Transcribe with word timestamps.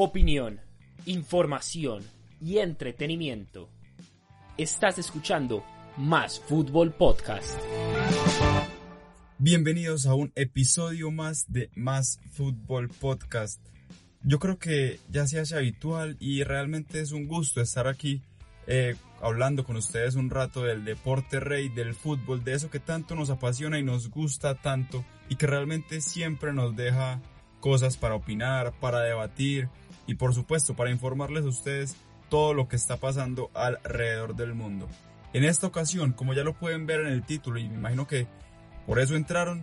Opinión, 0.00 0.60
información 1.06 2.04
y 2.40 2.58
entretenimiento. 2.58 3.68
Estás 4.56 4.96
escuchando 5.00 5.64
Más 5.96 6.38
Fútbol 6.38 6.92
Podcast. 6.92 7.58
Bienvenidos 9.38 10.06
a 10.06 10.14
un 10.14 10.30
episodio 10.36 11.10
más 11.10 11.50
de 11.52 11.70
Más 11.74 12.20
Fútbol 12.30 12.88
Podcast. 12.90 13.60
Yo 14.22 14.38
creo 14.38 14.60
que 14.60 15.00
ya 15.10 15.26
se 15.26 15.40
hace 15.40 15.56
habitual 15.56 16.16
y 16.20 16.44
realmente 16.44 17.00
es 17.00 17.10
un 17.10 17.26
gusto 17.26 17.60
estar 17.60 17.88
aquí 17.88 18.22
eh, 18.68 18.94
hablando 19.20 19.64
con 19.64 19.74
ustedes 19.74 20.14
un 20.14 20.30
rato 20.30 20.62
del 20.62 20.84
deporte 20.84 21.40
rey, 21.40 21.70
del 21.70 21.92
fútbol, 21.92 22.44
de 22.44 22.54
eso 22.54 22.70
que 22.70 22.78
tanto 22.78 23.16
nos 23.16 23.30
apasiona 23.30 23.80
y 23.80 23.82
nos 23.82 24.10
gusta 24.10 24.54
tanto 24.54 25.04
y 25.28 25.34
que 25.34 25.48
realmente 25.48 26.00
siempre 26.00 26.52
nos 26.52 26.76
deja 26.76 27.20
cosas 27.58 27.96
para 27.96 28.14
opinar, 28.14 28.72
para 28.78 29.00
debatir 29.00 29.68
y 30.08 30.14
por 30.14 30.34
supuesto 30.34 30.74
para 30.74 30.90
informarles 30.90 31.44
a 31.44 31.48
ustedes 31.48 31.94
todo 32.28 32.54
lo 32.54 32.66
que 32.66 32.76
está 32.76 32.96
pasando 32.96 33.50
alrededor 33.54 34.34
del 34.34 34.54
mundo. 34.54 34.88
En 35.32 35.44
esta 35.44 35.66
ocasión, 35.66 36.12
como 36.12 36.34
ya 36.34 36.42
lo 36.42 36.58
pueden 36.58 36.86
ver 36.86 37.00
en 37.00 37.08
el 37.08 37.22
título 37.22 37.60
y 37.60 37.68
me 37.68 37.76
imagino 37.76 38.08
que 38.08 38.26
por 38.86 38.98
eso 38.98 39.14
entraron, 39.14 39.62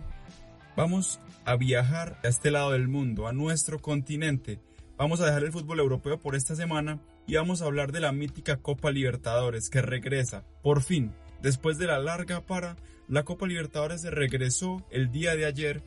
vamos 0.76 1.20
a 1.44 1.56
viajar 1.56 2.18
a 2.24 2.28
este 2.28 2.50
lado 2.52 2.70
del 2.70 2.86
mundo, 2.86 3.26
a 3.26 3.32
nuestro 3.32 3.80
continente. 3.80 4.60
Vamos 4.96 5.20
a 5.20 5.26
dejar 5.26 5.42
el 5.42 5.52
fútbol 5.52 5.80
europeo 5.80 6.20
por 6.20 6.36
esta 6.36 6.54
semana 6.54 7.00
y 7.26 7.34
vamos 7.34 7.60
a 7.60 7.66
hablar 7.66 7.90
de 7.90 8.00
la 8.00 8.12
mítica 8.12 8.58
Copa 8.58 8.92
Libertadores 8.92 9.68
que 9.68 9.82
regresa, 9.82 10.44
por 10.62 10.82
fin, 10.82 11.12
después 11.42 11.76
de 11.76 11.86
la 11.86 11.98
larga 11.98 12.46
para, 12.46 12.76
la 13.08 13.24
Copa 13.24 13.48
Libertadores 13.48 14.02
se 14.02 14.10
regresó 14.10 14.86
el 14.90 15.10
día 15.10 15.34
de 15.34 15.46
ayer, 15.46 15.82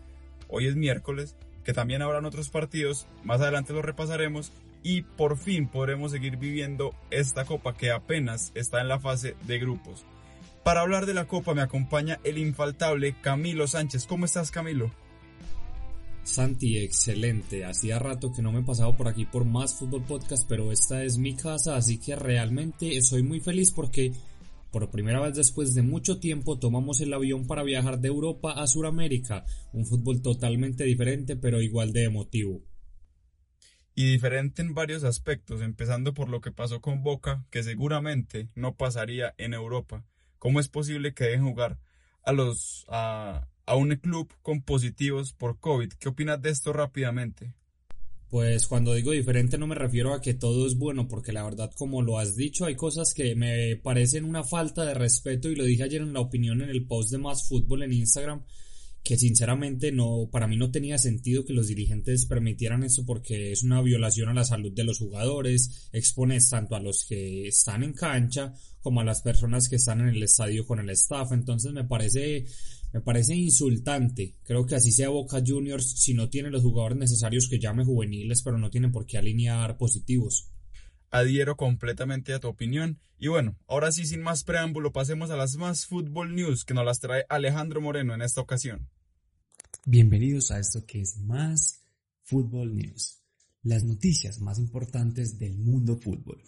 hoy 0.50 0.68
es 0.68 0.76
miércoles, 0.76 1.38
que 1.64 1.74
también 1.74 2.02
habrán 2.02 2.26
otros 2.26 2.50
partidos, 2.50 3.08
más 3.24 3.42
adelante 3.42 3.74
los 3.74 3.86
repasaremos 3.86 4.52
y 4.84 5.02
por 5.02 5.38
fin 5.38 5.68
podremos 5.68 6.12
seguir 6.12 6.38
viviendo 6.38 6.94
esta 7.12 7.46
copa 7.46 7.76
que 7.76 7.92
apenas 7.92 8.52
está 8.56 8.82
en 8.82 8.88
la 8.88 9.00
fase 9.00 9.36
de 9.46 9.60
grupos. 9.60 10.06
Para 10.64 10.82
hablar 10.82 11.06
de 11.06 11.14
la 11.14 11.26
copa 11.26 11.54
me 11.54 11.62
acompaña 11.62 12.20
el 12.24 12.38
infaltable 12.38 13.16
Camilo 13.22 13.68
Sánchez. 13.68 14.06
¿Cómo 14.06 14.26
estás 14.26 14.52
Camilo? 14.52 14.92
Santi, 16.24 16.78
excelente. 16.78 17.66
Hacía 17.66 17.98
rato 17.98 18.32
que 18.32 18.42
no 18.42 18.52
me 18.52 18.60
he 18.60 18.64
pasado 18.64 18.96
por 18.96 19.08
aquí 19.08 19.26
por 19.26 19.46
más 19.46 19.74
fútbol 19.74 20.04
podcast, 20.04 20.48
pero 20.48 20.72
esta 20.72 21.04
es 21.04 21.18
mi 21.18 21.36
casa, 21.36 21.76
así 21.76 21.98
que 21.98 22.16
realmente 22.16 23.02
soy 23.02 23.24
muy 23.24 23.40
feliz 23.40 23.72
porque 23.72 24.14
por 24.72 24.90
primera 24.92 25.20
vez 25.20 25.36
después 25.36 25.74
de 25.74 25.82
mucho 25.82 26.20
tiempo 26.20 26.60
tomamos 26.60 27.02
el 27.02 27.14
avión 27.14 27.48
para 27.48 27.64
viajar 27.64 28.00
de 28.00 28.08
Europa 28.08 28.52
a 28.54 28.68
Sudamérica, 28.68 29.46
un 29.74 29.86
fútbol 29.86 30.22
totalmente 30.22 30.84
diferente 30.84 31.36
pero 31.36 31.62
igual 31.62 31.92
de 31.94 32.04
emotivo. 32.04 32.62
Y 33.96 34.10
diferente 34.10 34.62
en 34.62 34.74
varios 34.74 35.04
aspectos, 35.04 35.62
empezando 35.62 36.14
por 36.14 36.30
lo 36.30 36.40
que 36.40 36.52
pasó 36.52 36.80
con 36.80 37.04
Boca, 37.04 37.46
que 37.50 37.64
seguramente 37.64 38.50
no 38.56 38.76
pasaría 38.76 39.36
en 39.38 39.54
Europa. 39.54 40.06
¿Cómo 40.38 40.62
es 40.62 40.70
posible 40.70 41.14
que 41.14 41.26
dejen 41.26 41.44
jugar 41.44 41.80
a 42.24 42.32
los 42.32 42.86
a, 42.88 43.48
a 43.66 43.76
un 43.76 43.94
club 43.98 44.34
con 44.42 44.62
positivos 44.62 45.34
por 45.34 45.60
COVID? 45.60 45.92
¿Qué 46.00 46.08
opinas 46.08 46.42
de 46.42 46.50
esto 46.50 46.72
rápidamente? 46.72 47.54
Pues 48.30 48.68
cuando 48.68 48.94
digo 48.94 49.12
diferente 49.12 49.58
no 49.58 49.66
me 49.66 49.74
refiero 49.74 50.14
a 50.14 50.22
que 50.22 50.36
todo 50.36 50.68
es 50.68 50.78
bueno, 50.78 51.08
porque 51.08 51.32
la 51.32 51.44
verdad, 51.44 51.72
como 51.76 52.04
lo 52.04 52.20
has 52.20 52.36
dicho, 52.36 52.66
hay 52.66 52.76
cosas 52.76 53.16
que 53.16 53.36
me 53.36 53.76
parecen 53.78 54.24
una 54.24 54.44
falta 54.44 54.86
de 54.86 54.94
respeto 54.94 55.50
y 55.50 55.56
lo 55.56 55.64
dije 55.64 55.84
ayer 55.84 56.02
en 56.02 56.14
la 56.14 56.20
opinión 56.20 56.62
en 56.62 56.70
el 56.70 56.86
post 56.86 57.10
de 57.10 57.18
Más 57.18 57.48
Fútbol 57.48 57.82
en 57.82 57.94
Instagram, 57.94 58.44
que 59.04 59.18
sinceramente 59.18 59.92
no, 59.92 60.30
para 60.32 60.46
mí 60.46 60.58
no 60.58 60.70
tenía 60.70 61.00
sentido 61.00 61.44
que 61.44 61.54
los 61.54 61.70
dirigentes 61.70 62.28
permitieran 62.28 62.84
eso 62.84 63.04
porque 63.04 63.52
es 63.52 63.64
una 63.64 63.82
violación 63.82 64.30
a 64.30 64.34
la 64.36 64.44
salud 64.44 64.72
de 64.74 64.84
los 64.84 65.00
jugadores, 65.00 65.90
expones 65.92 66.50
tanto 66.50 66.76
a 66.76 66.80
los 66.80 67.06
que 67.06 67.48
están 67.48 67.82
en 67.82 67.94
cancha 67.94 68.54
como 68.80 69.02
a 69.02 69.06
las 69.06 69.24
personas 69.24 69.68
que 69.70 69.78
están 69.78 70.02
en 70.02 70.10
el 70.10 70.22
estadio 70.22 70.68
con 70.68 70.80
el 70.80 70.92
staff, 70.92 71.32
entonces 71.32 71.74
me 71.74 71.86
parece 71.86 72.46
me 72.92 73.02
parece 73.02 73.36
insultante. 73.36 74.36
Creo 74.44 74.66
que 74.66 74.76
así 74.76 74.92
sea 74.92 75.10
Boca 75.10 75.42
Juniors 75.46 76.00
si 76.00 76.14
no 76.14 76.30
tiene 76.30 76.50
los 76.50 76.64
jugadores 76.64 76.98
necesarios 76.98 77.48
que 77.50 77.60
llame 77.60 77.86
juveniles, 77.86 78.42
pero 78.42 78.58
no 78.58 78.70
tiene 78.70 78.90
por 78.90 79.06
qué 79.06 79.18
alinear 79.18 79.78
positivos. 79.78 80.52
Adhiero 81.12 81.56
completamente 81.56 82.34
a 82.34 82.40
tu 82.40 82.48
opinión. 82.48 83.00
Y 83.18 83.28
bueno, 83.28 83.58
ahora 83.68 83.92
sí, 83.92 84.06
sin 84.06 84.22
más 84.22 84.44
preámbulo, 84.44 84.92
pasemos 84.92 85.30
a 85.30 85.36
las 85.36 85.56
más 85.56 85.86
fútbol 85.86 86.36
news 86.36 86.66
que 86.66 86.74
nos 86.74 86.86
las 86.86 87.00
trae 87.00 87.26
Alejandro 87.30 87.82
Moreno 87.82 88.14
en 88.14 88.22
esta 88.22 88.42
ocasión. 88.42 88.90
Bienvenidos 89.86 90.52
a 90.52 90.60
esto 90.60 90.86
que 90.86 91.02
es 91.02 91.18
más 91.18 91.82
fútbol 92.24 92.76
news. 92.76 93.22
Las 93.64 93.84
noticias 93.84 94.40
más 94.40 94.58
importantes 94.58 95.38
del 95.38 95.58
mundo 95.58 95.98
fútbol. 95.98 96.42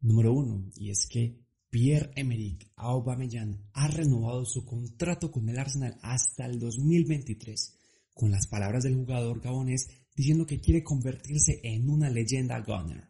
Número 0.00 0.32
uno, 0.32 0.70
y 0.76 0.90
es 0.90 1.06
que 1.06 1.41
Pierre-Emerick 1.72 2.70
Aubameyang 2.76 3.70
ha 3.72 3.88
renovado 3.88 4.44
su 4.44 4.62
contrato 4.66 5.30
con 5.32 5.48
el 5.48 5.58
Arsenal 5.58 5.98
hasta 6.02 6.44
el 6.44 6.60
2023, 6.60 7.78
con 8.12 8.30
las 8.30 8.46
palabras 8.46 8.82
del 8.82 8.94
jugador 8.94 9.40
gabonés 9.40 9.88
diciendo 10.14 10.44
que 10.44 10.60
quiere 10.60 10.84
convertirse 10.84 11.60
en 11.62 11.88
una 11.88 12.10
leyenda 12.10 12.60
gunner. 12.60 13.08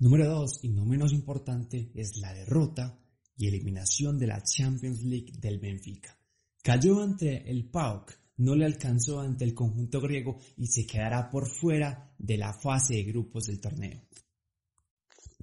Número 0.00 0.28
2, 0.28 0.64
y 0.64 0.68
no 0.68 0.84
menos 0.84 1.14
importante, 1.14 1.92
es 1.94 2.18
la 2.18 2.34
derrota 2.34 3.00
y 3.38 3.46
eliminación 3.46 4.18
de 4.18 4.26
la 4.26 4.42
Champions 4.42 5.02
League 5.02 5.32
del 5.40 5.58
Benfica. 5.58 6.14
Cayó 6.62 7.02
ante 7.02 7.50
el 7.50 7.70
PAOK, 7.70 8.12
no 8.36 8.54
le 8.54 8.66
alcanzó 8.66 9.20
ante 9.20 9.44
el 9.44 9.54
conjunto 9.54 10.02
griego 10.02 10.36
y 10.58 10.66
se 10.66 10.84
quedará 10.84 11.30
por 11.30 11.48
fuera 11.48 12.14
de 12.18 12.36
la 12.36 12.52
fase 12.52 12.96
de 12.96 13.04
grupos 13.04 13.46
del 13.46 13.62
torneo. 13.62 14.02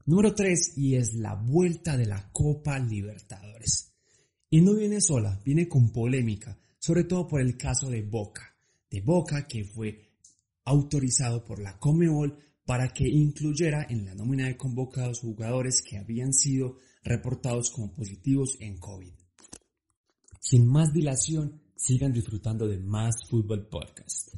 Número 0.05 0.35
3 0.35 0.77
y 0.77 0.95
es 0.95 1.13
la 1.13 1.33
vuelta 1.33 1.95
de 1.95 2.05
la 2.05 2.29
Copa 2.33 2.77
Libertadores. 2.77 3.93
Y 4.49 4.61
no 4.61 4.75
viene 4.75 4.99
sola, 4.99 5.39
viene 5.45 5.69
con 5.69 5.93
polémica, 5.93 6.59
sobre 6.77 7.05
todo 7.05 7.25
por 7.25 7.39
el 7.39 7.55
caso 7.55 7.89
de 7.89 8.01
Boca. 8.01 8.53
De 8.89 8.99
Boca 8.99 9.47
que 9.47 9.63
fue 9.63 10.11
autorizado 10.65 11.45
por 11.45 11.59
la 11.59 11.79
Comebol 11.79 12.37
para 12.65 12.89
que 12.89 13.07
incluyera 13.07 13.87
en 13.89 14.05
la 14.05 14.13
nómina 14.13 14.47
de 14.47 14.57
convocados 14.57 15.21
jugadores 15.21 15.81
que 15.81 15.97
habían 15.97 16.33
sido 16.33 16.77
reportados 17.03 17.71
como 17.71 17.93
positivos 17.93 18.57
en 18.59 18.77
COVID. 18.77 19.13
Sin 20.41 20.67
más 20.67 20.91
dilación, 20.91 21.61
sigan 21.77 22.11
disfrutando 22.11 22.67
de 22.67 22.77
más 22.77 23.15
Fútbol 23.29 23.67
Podcast. 23.67 24.35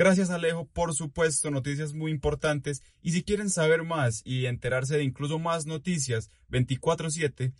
Gracias 0.00 0.30
Alejo, 0.30 0.64
por 0.64 0.94
supuesto, 0.94 1.50
noticias 1.50 1.92
muy 1.92 2.10
importantes 2.10 2.82
y 3.02 3.12
si 3.12 3.22
quieren 3.22 3.50
saber 3.50 3.82
más 3.82 4.22
y 4.24 4.46
enterarse 4.46 4.96
de 4.96 5.04
incluso 5.04 5.38
más 5.38 5.66
noticias 5.66 6.30
24/7, 6.48 7.52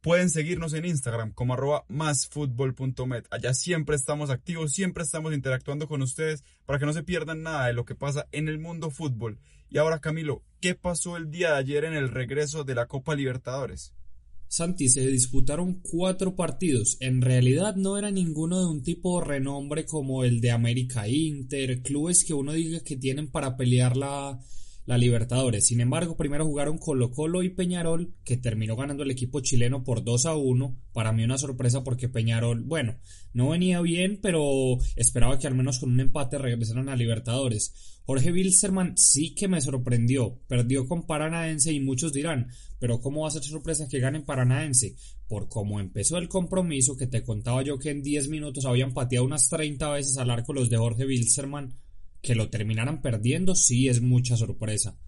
pueden 0.00 0.30
seguirnos 0.30 0.72
en 0.72 0.86
Instagram 0.86 1.32
como 1.32 1.52
arroba 1.52 1.84
másfutbol.met. 1.88 3.26
Allá 3.30 3.52
siempre 3.52 3.94
estamos 3.94 4.30
activos, 4.30 4.72
siempre 4.72 5.04
estamos 5.04 5.34
interactuando 5.34 5.86
con 5.86 6.00
ustedes 6.00 6.44
para 6.64 6.78
que 6.78 6.86
no 6.86 6.94
se 6.94 7.02
pierdan 7.02 7.42
nada 7.42 7.66
de 7.66 7.74
lo 7.74 7.84
que 7.84 7.94
pasa 7.94 8.26
en 8.32 8.48
el 8.48 8.58
mundo 8.58 8.90
fútbol. 8.90 9.38
Y 9.68 9.76
ahora 9.76 9.98
Camilo, 9.98 10.42
¿qué 10.62 10.76
pasó 10.76 11.18
el 11.18 11.30
día 11.30 11.50
de 11.50 11.58
ayer 11.58 11.84
en 11.84 11.92
el 11.92 12.08
regreso 12.08 12.64
de 12.64 12.74
la 12.74 12.86
Copa 12.86 13.14
Libertadores? 13.14 13.92
Santi, 14.48 14.88
se 14.88 15.06
disputaron 15.06 15.80
cuatro 15.82 16.36
partidos. 16.36 16.96
En 17.00 17.20
realidad 17.20 17.76
no 17.76 17.98
era 17.98 18.10
ninguno 18.10 18.60
de 18.60 18.66
un 18.66 18.82
tipo 18.82 19.20
de 19.20 19.26
renombre 19.26 19.84
como 19.84 20.24
el 20.24 20.40
de 20.40 20.50
América 20.50 21.08
Inter, 21.08 21.82
clubes 21.82 22.24
que 22.24 22.34
uno 22.34 22.52
diga 22.52 22.80
que 22.80 22.96
tienen 22.96 23.30
para 23.30 23.56
pelear 23.56 23.96
la, 23.96 24.40
la 24.86 24.96
Libertadores. 24.96 25.66
Sin 25.66 25.80
embargo, 25.80 26.16
primero 26.16 26.46
jugaron 26.46 26.78
Colo 26.78 27.10
Colo 27.10 27.42
y 27.42 27.50
Peñarol, 27.50 28.14
que 28.24 28.36
terminó 28.36 28.76
ganando 28.76 29.02
el 29.02 29.10
equipo 29.10 29.40
chileno 29.40 29.84
por 29.84 30.04
2 30.04 30.26
a 30.26 30.36
1. 30.36 30.76
Para 30.92 31.12
mí 31.12 31.24
una 31.24 31.38
sorpresa 31.38 31.84
porque 31.84 32.08
Peñarol, 32.08 32.62
bueno, 32.62 32.96
no 33.32 33.50
venía 33.50 33.80
bien, 33.80 34.20
pero 34.22 34.78
esperaba 34.94 35.38
que 35.38 35.48
al 35.48 35.56
menos 35.56 35.80
con 35.80 35.90
un 35.90 36.00
empate 36.00 36.38
regresaran 36.38 36.88
a 36.88 36.96
Libertadores. 36.96 37.96
Jorge 38.06 38.30
Wilstermann 38.30 38.96
sí 38.96 39.34
que 39.34 39.48
me 39.48 39.60
sorprendió, 39.60 40.38
perdió 40.46 40.86
con 40.86 41.06
Paranaense 41.06 41.72
y 41.72 41.80
muchos 41.80 42.12
dirán, 42.12 42.48
pero 42.78 43.00
¿cómo 43.00 43.22
va 43.22 43.28
a 43.28 43.32
ser 43.32 43.42
sorpresa 43.42 43.88
que 43.88 43.98
ganen 43.98 44.24
Paranaense? 44.24 44.94
Por 45.26 45.48
cómo 45.48 45.80
empezó 45.80 46.16
el 46.16 46.28
compromiso 46.28 46.96
que 46.96 47.08
te 47.08 47.24
contaba 47.24 47.64
yo 47.64 47.80
que 47.80 47.90
en 47.90 48.02
10 48.02 48.28
minutos 48.28 48.64
habían 48.64 48.94
pateado 48.94 49.26
unas 49.26 49.48
30 49.48 49.90
veces 49.90 50.16
al 50.18 50.30
arco 50.30 50.52
los 50.52 50.70
de 50.70 50.76
Jorge 50.76 51.04
Wilstermann, 51.04 51.74
que 52.26 52.34
lo 52.34 52.50
terminaran 52.50 53.00
perdiendo 53.00 53.54
sí 53.54 53.86
es 53.86 54.02
mucha 54.02 54.36
sorpresa. 54.36 54.98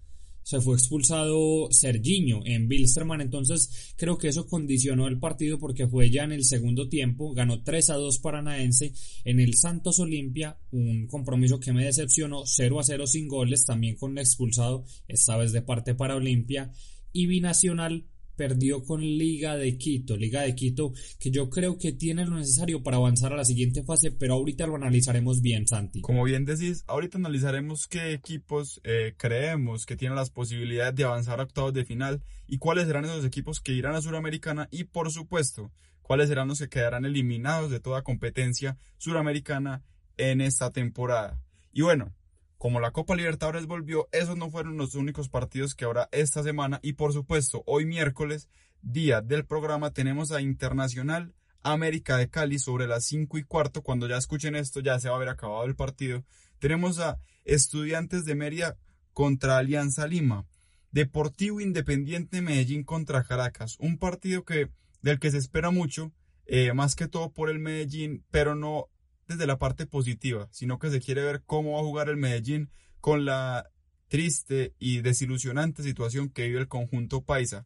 Se 0.41 0.61
fue 0.61 0.75
expulsado 0.75 1.67
Serginho 1.69 2.39
en 2.45 2.69
Bilsterman, 2.69 3.19
entonces 3.19 3.93
creo 3.97 4.17
que 4.17 4.29
eso 4.29 4.47
condicionó 4.47 5.05
el 5.07 5.19
partido 5.19 5.59
porque 5.59 5.85
fue 5.85 6.09
ya 6.09 6.23
en 6.23 6.31
el 6.31 6.45
segundo 6.45 6.87
tiempo, 6.87 7.33
ganó 7.33 7.61
3 7.61 7.89
a 7.89 7.95
2 7.95 8.19
Paranaense 8.19 8.93
en 9.25 9.41
el 9.41 9.55
Santos 9.55 9.99
Olimpia, 9.99 10.57
un 10.71 11.07
compromiso 11.07 11.59
que 11.59 11.73
me 11.73 11.83
decepcionó, 11.83 12.45
0 12.45 12.79
a 12.79 12.83
0 12.83 13.05
sin 13.05 13.27
goles, 13.27 13.65
también 13.65 13.97
con 13.97 14.17
expulsado, 14.17 14.85
esta 15.09 15.35
vez 15.35 15.51
de 15.51 15.61
parte 15.61 15.93
para 15.93 16.15
Olimpia, 16.15 16.71
y 17.11 17.27
Binacional 17.27 18.07
perdió 18.39 18.85
con 18.85 19.01
Liga 19.01 19.57
de 19.57 19.77
Quito, 19.77 20.15
Liga 20.15 20.43
de 20.43 20.55
Quito 20.55 20.93
que 21.19 21.29
yo 21.29 21.49
creo 21.49 21.77
que 21.77 21.91
tiene 21.91 22.25
lo 22.25 22.37
necesario 22.37 22.81
para 22.81 22.95
avanzar 22.95 23.33
a 23.33 23.35
la 23.35 23.43
siguiente 23.43 23.83
fase, 23.83 24.11
pero 24.11 24.35
ahorita 24.35 24.65
lo 24.65 24.77
analizaremos 24.77 25.41
bien, 25.41 25.67
Santi. 25.67 25.99
Como 25.99 26.23
bien 26.23 26.45
decís, 26.45 26.85
ahorita 26.87 27.17
analizaremos 27.17 27.85
qué 27.87 28.13
equipos 28.13 28.79
eh, 28.85 29.13
creemos 29.17 29.85
que 29.85 29.97
tienen 29.97 30.15
las 30.15 30.29
posibilidades 30.29 30.95
de 30.95 31.03
avanzar 31.03 31.41
a 31.41 31.43
octavos 31.43 31.73
de 31.73 31.83
final 31.83 32.23
y 32.47 32.59
cuáles 32.59 32.87
serán 32.87 33.03
esos 33.03 33.25
equipos 33.25 33.59
que 33.59 33.73
irán 33.73 33.93
a 33.93 34.01
Suramericana 34.01 34.69
y 34.71 34.85
por 34.85 35.11
supuesto 35.11 35.69
cuáles 36.01 36.29
serán 36.29 36.47
los 36.47 36.59
que 36.59 36.69
quedarán 36.69 37.03
eliminados 37.03 37.69
de 37.69 37.81
toda 37.81 38.03
competencia 38.03 38.77
suramericana 38.99 39.83
en 40.15 40.39
esta 40.39 40.71
temporada. 40.71 41.41
Y 41.73 41.81
bueno, 41.81 42.15
como 42.59 42.81
la 42.81 42.91
Copa 42.91 43.15
Libertadores 43.15 43.67
volvió, 43.67 44.09
esos 44.11 44.35
no 44.35 44.51
fueron 44.51 44.75
los 44.75 44.93
únicos 44.93 45.29
partidos 45.29 45.75
que 45.75 45.85
habrá 45.85 46.09
esta 46.11 46.43
semana 46.43 46.81
y 46.83 46.93
por 46.93 47.13
supuesto 47.13 47.63
hoy 47.65 47.85
miércoles, 47.85 48.49
día 48.81 49.21
del 49.21 49.45
programa, 49.45 49.91
tenemos 49.91 50.33
a 50.33 50.41
Internacional 50.41 51.33
América 51.63 52.17
de 52.17 52.29
Cali 52.29 52.59
sobre 52.59 52.85
las 52.85 53.05
5 53.05 53.37
y 53.37 53.43
cuarto, 53.45 53.81
cuando 53.81 54.09
ya 54.09 54.17
escuchen 54.17 54.57
esto 54.57 54.81
ya 54.81 54.99
se 54.99 55.07
va 55.07 55.13
a 55.13 55.17
haber 55.17 55.29
acabado 55.29 55.63
el 55.63 55.77
partido. 55.77 56.25
Tenemos 56.59 56.99
a 56.99 57.17
Estudiantes 57.45 58.25
de 58.25 58.35
Mérida 58.35 58.77
contra 59.13 59.57
Alianza 59.57 60.05
Lima, 60.05 60.45
Deportivo 60.91 61.61
Independiente 61.61 62.41
Medellín 62.41 62.83
contra 62.83 63.23
Caracas, 63.23 63.77
un 63.79 63.97
partido 63.97 64.43
que 64.43 64.69
del 65.01 65.19
que 65.19 65.31
se 65.31 65.37
espera 65.37 65.71
mucho, 65.71 66.11
eh, 66.45 66.73
más 66.73 66.97
que 66.97 67.07
todo 67.07 67.31
por 67.31 67.49
el 67.49 67.59
Medellín, 67.59 68.25
pero 68.31 68.53
no 68.53 68.89
desde 69.29 69.47
la 69.47 69.59
parte 69.59 69.85
positiva, 69.85 70.49
sino 70.51 70.79
que 70.79 70.89
se 70.89 70.99
quiere 70.99 71.23
ver 71.23 71.43
cómo 71.45 71.73
va 71.73 71.79
a 71.79 71.83
jugar 71.83 72.09
el 72.09 72.17
Medellín 72.17 72.69
con 72.99 73.25
la 73.25 73.69
triste 74.07 74.73
y 74.79 75.01
desilusionante 75.01 75.83
situación 75.83 76.29
que 76.29 76.47
vive 76.47 76.59
el 76.59 76.67
conjunto 76.67 77.21
paisa. 77.21 77.65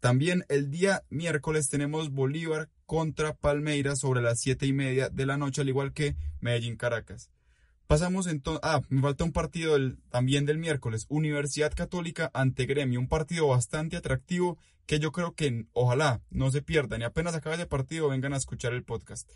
También 0.00 0.44
el 0.48 0.70
día 0.70 1.04
miércoles 1.08 1.68
tenemos 1.70 2.10
Bolívar 2.10 2.68
contra 2.86 3.34
Palmeiras 3.34 4.00
sobre 4.00 4.20
las 4.20 4.40
siete 4.40 4.66
y 4.66 4.72
media 4.72 5.08
de 5.08 5.26
la 5.26 5.36
noche, 5.36 5.60
al 5.60 5.68
igual 5.68 5.92
que 5.92 6.16
Medellín 6.40 6.76
Caracas. 6.76 7.30
Pasamos 7.86 8.26
entonces, 8.26 8.60
ah, 8.64 8.82
me 8.88 9.00
falta 9.00 9.24
un 9.24 9.32
partido 9.32 9.76
también 10.10 10.44
del 10.44 10.58
miércoles, 10.58 11.06
Universidad 11.08 11.72
Católica 11.74 12.30
ante 12.34 12.66
Gremio, 12.66 12.98
un 12.98 13.08
partido 13.08 13.48
bastante 13.48 13.96
atractivo 13.96 14.58
que 14.86 14.98
yo 14.98 15.12
creo 15.12 15.34
que 15.34 15.66
ojalá 15.72 16.20
no 16.30 16.50
se 16.50 16.62
pierdan 16.62 17.02
y 17.02 17.04
apenas 17.04 17.34
acabe 17.34 17.56
ese 17.56 17.66
partido 17.66 18.08
vengan 18.08 18.32
a 18.32 18.38
escuchar 18.38 18.72
el 18.72 18.82
podcast. 18.82 19.30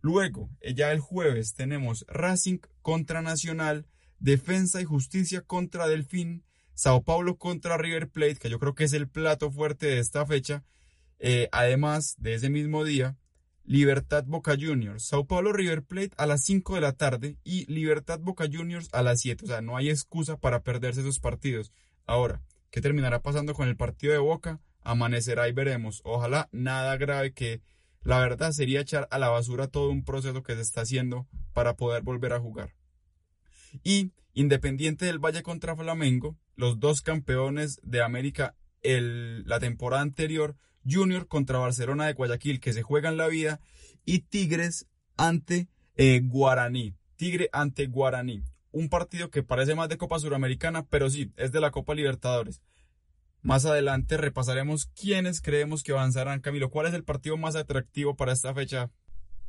Luego, 0.00 0.50
eh, 0.60 0.74
ya 0.74 0.92
el 0.92 1.00
jueves 1.00 1.54
tenemos 1.54 2.04
Racing 2.08 2.58
contra 2.82 3.22
Nacional, 3.22 3.86
Defensa 4.18 4.80
y 4.80 4.84
Justicia 4.84 5.42
contra 5.42 5.88
Delfín, 5.88 6.44
Sao 6.74 7.02
Paulo 7.02 7.38
contra 7.38 7.76
River 7.76 8.08
Plate, 8.08 8.36
que 8.36 8.50
yo 8.50 8.58
creo 8.58 8.74
que 8.74 8.84
es 8.84 8.92
el 8.92 9.08
plato 9.08 9.50
fuerte 9.50 9.86
de 9.86 9.98
esta 9.98 10.24
fecha. 10.26 10.64
Eh, 11.18 11.48
además 11.50 12.14
de 12.18 12.34
ese 12.34 12.50
mismo 12.50 12.84
día, 12.84 13.16
Libertad 13.64 14.24
Boca 14.26 14.56
Juniors, 14.58 15.04
Sao 15.04 15.26
Paulo 15.26 15.52
River 15.52 15.82
Plate 15.82 16.12
a 16.16 16.26
las 16.26 16.42
5 16.44 16.76
de 16.76 16.80
la 16.80 16.92
tarde 16.92 17.36
y 17.44 17.70
Libertad 17.70 18.20
Boca 18.20 18.46
Juniors 18.50 18.88
a 18.92 19.02
las 19.02 19.20
7. 19.20 19.44
O 19.44 19.48
sea, 19.48 19.60
no 19.60 19.76
hay 19.76 19.90
excusa 19.90 20.38
para 20.38 20.62
perderse 20.62 21.00
esos 21.00 21.20
partidos. 21.20 21.72
Ahora, 22.06 22.40
¿qué 22.70 22.80
terminará 22.80 23.20
pasando 23.20 23.54
con 23.54 23.68
el 23.68 23.76
partido 23.76 24.12
de 24.12 24.20
Boca? 24.20 24.60
Amanecerá 24.80 25.48
y 25.48 25.52
veremos. 25.52 26.00
Ojalá 26.04 26.48
nada 26.50 26.96
grave 26.96 27.34
que 27.34 27.60
la 28.08 28.20
verdad 28.20 28.52
sería 28.52 28.80
echar 28.80 29.06
a 29.10 29.18
la 29.18 29.28
basura 29.28 29.66
todo 29.66 29.90
un 29.90 30.02
proceso 30.02 30.42
que 30.42 30.54
se 30.54 30.62
está 30.62 30.80
haciendo 30.80 31.26
para 31.52 31.76
poder 31.76 32.02
volver 32.02 32.32
a 32.32 32.40
jugar. 32.40 32.74
Y 33.84 34.12
Independiente 34.32 35.04
del 35.04 35.18
Valle 35.18 35.42
contra 35.42 35.76
Flamengo, 35.76 36.38
los 36.56 36.80
dos 36.80 37.02
campeones 37.02 37.80
de 37.82 38.02
América 38.02 38.54
el, 38.80 39.44
la 39.46 39.60
temporada 39.60 40.00
anterior, 40.00 40.56
Junior 40.88 41.26
contra 41.26 41.58
Barcelona 41.58 42.06
de 42.06 42.14
Guayaquil, 42.14 42.60
que 42.60 42.72
se 42.72 42.82
juegan 42.82 43.18
la 43.18 43.26
vida, 43.26 43.60
y 44.06 44.20
Tigres 44.20 44.86
ante 45.18 45.68
eh, 45.96 46.22
Guaraní. 46.24 46.94
Tigre 47.16 47.50
ante 47.52 47.88
Guaraní. 47.88 48.42
Un 48.70 48.88
partido 48.88 49.28
que 49.28 49.42
parece 49.42 49.74
más 49.74 49.90
de 49.90 49.98
Copa 49.98 50.18
Suramericana, 50.18 50.86
pero 50.86 51.10
sí, 51.10 51.30
es 51.36 51.52
de 51.52 51.60
la 51.60 51.72
Copa 51.72 51.94
Libertadores. 51.94 52.62
Más 53.42 53.64
adelante 53.64 54.16
repasaremos 54.16 54.86
quiénes 54.86 55.40
creemos 55.40 55.82
que 55.82 55.92
avanzarán. 55.92 56.40
Camilo, 56.40 56.70
¿cuál 56.70 56.86
es 56.86 56.94
el 56.94 57.04
partido 57.04 57.36
más 57.36 57.56
atractivo 57.56 58.16
para 58.16 58.32
esta 58.32 58.54
fecha? 58.54 58.90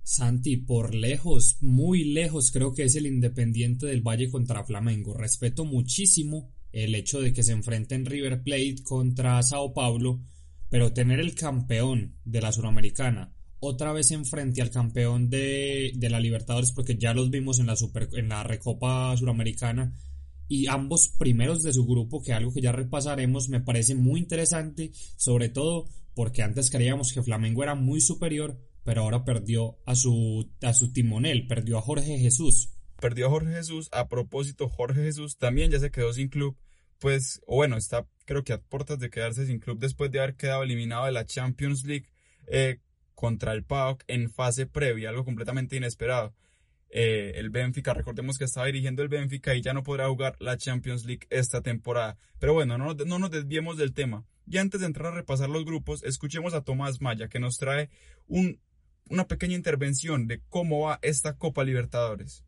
Santi, 0.03 0.57
por 0.57 0.95
lejos, 0.95 1.57
muy 1.61 2.03
lejos, 2.03 2.51
creo 2.51 2.73
que 2.73 2.83
es 2.83 2.95
el 2.95 3.05
Independiente 3.05 3.85
del 3.85 4.01
Valle 4.01 4.29
contra 4.29 4.63
Flamengo. 4.63 5.13
Respeto 5.13 5.65
muchísimo 5.65 6.51
el 6.71 6.95
hecho 6.95 7.19
de 7.21 7.33
que 7.33 7.43
se 7.43 7.51
enfrenten 7.51 8.05
River 8.05 8.41
Plate 8.41 8.83
contra 8.83 9.41
Sao 9.43 9.73
Paulo, 9.73 10.21
pero 10.69 10.93
tener 10.93 11.19
el 11.19 11.35
campeón 11.35 12.15
de 12.25 12.41
la 12.41 12.51
Suramericana 12.51 13.33
otra 13.59 13.91
vez 13.91 14.11
enfrente 14.11 14.61
al 14.61 14.71
campeón 14.71 15.29
de, 15.29 15.91
de 15.95 16.09
la 16.09 16.19
Libertadores, 16.19 16.71
porque 16.71 16.97
ya 16.97 17.13
los 17.13 17.29
vimos 17.29 17.59
en 17.59 17.67
la, 17.67 17.75
super, 17.75 18.09
en 18.13 18.29
la 18.29 18.43
Recopa 18.43 19.15
Suramericana, 19.17 19.93
y 20.49 20.67
ambos 20.67 21.13
primeros 21.17 21.63
de 21.63 21.71
su 21.71 21.85
grupo, 21.85 22.21
que 22.21 22.33
algo 22.33 22.51
que 22.51 22.59
ya 22.59 22.73
repasaremos, 22.73 23.47
me 23.47 23.61
parece 23.61 23.95
muy 23.95 24.19
interesante, 24.19 24.91
sobre 25.15 25.47
todo 25.47 25.85
porque 26.15 26.43
antes 26.43 26.69
creíamos 26.69 27.13
que 27.13 27.23
Flamengo 27.23 27.63
era 27.63 27.75
muy 27.75 28.01
superior, 28.01 28.59
pero 28.83 29.03
ahora 29.03 29.23
perdió 29.23 29.77
a 29.85 29.95
su, 29.95 30.51
a 30.61 30.73
su 30.73 30.91
timonel, 30.91 31.47
perdió 31.47 31.77
a 31.77 31.81
Jorge 31.81 32.17
Jesús. 32.17 32.73
Perdió 32.99 33.27
a 33.27 33.29
Jorge 33.29 33.53
Jesús, 33.53 33.87
a 33.93 34.09
propósito, 34.09 34.67
Jorge 34.67 35.03
Jesús 35.03 35.37
también 35.37 35.71
ya 35.71 35.79
se 35.79 35.91
quedó 35.91 36.11
sin 36.11 36.27
club, 36.27 36.57
pues, 36.99 37.41
bueno, 37.47 37.77
está 37.77 38.05
creo 38.25 38.43
que 38.43 38.53
a 38.53 38.61
puertas 38.61 38.99
de 38.99 39.09
quedarse 39.09 39.45
sin 39.45 39.59
club 39.59 39.79
después 39.79 40.11
de 40.11 40.19
haber 40.19 40.35
quedado 40.35 40.63
eliminado 40.63 41.05
de 41.05 41.11
la 41.11 41.25
Champions 41.25 41.83
League 41.85 42.09
eh, 42.47 42.79
contra 43.15 43.53
el 43.53 43.63
PAOK 43.63 44.03
en 44.07 44.29
fase 44.29 44.65
previa, 44.65 45.09
algo 45.09 45.25
completamente 45.25 45.77
inesperado. 45.77 46.35
Eh, 46.89 47.33
el 47.35 47.49
Benfica. 47.49 47.93
Recordemos 47.93 48.37
que 48.37 48.45
estaba 48.45 48.65
dirigiendo 48.65 49.03
el 49.03 49.09
Benfica 49.09 49.55
y 49.55 49.61
ya 49.61 49.73
no 49.73 49.83
podrá 49.83 50.07
jugar 50.07 50.35
la 50.39 50.57
Champions 50.57 51.05
League 51.05 51.27
esta 51.29 51.61
temporada. 51.61 52.17
Pero 52.39 52.53
bueno, 52.53 52.77
no, 52.77 52.93
no 52.93 53.19
nos 53.19 53.31
desviemos 53.31 53.77
del 53.77 53.93
tema. 53.93 54.25
Y 54.47 54.57
antes 54.57 54.81
de 54.81 54.87
entrar 54.87 55.13
a 55.13 55.15
repasar 55.15 55.49
los 55.49 55.65
grupos, 55.65 56.03
escuchemos 56.03 56.53
a 56.53 56.61
Tomás 56.61 57.01
Maya 57.01 57.27
que 57.27 57.39
nos 57.39 57.57
trae 57.57 57.89
un, 58.27 58.59
una 59.09 59.27
pequeña 59.27 59.55
intervención 59.55 60.27
de 60.27 60.41
cómo 60.49 60.81
va 60.81 60.99
esta 61.03 61.37
Copa 61.37 61.63
Libertadores. 61.63 62.43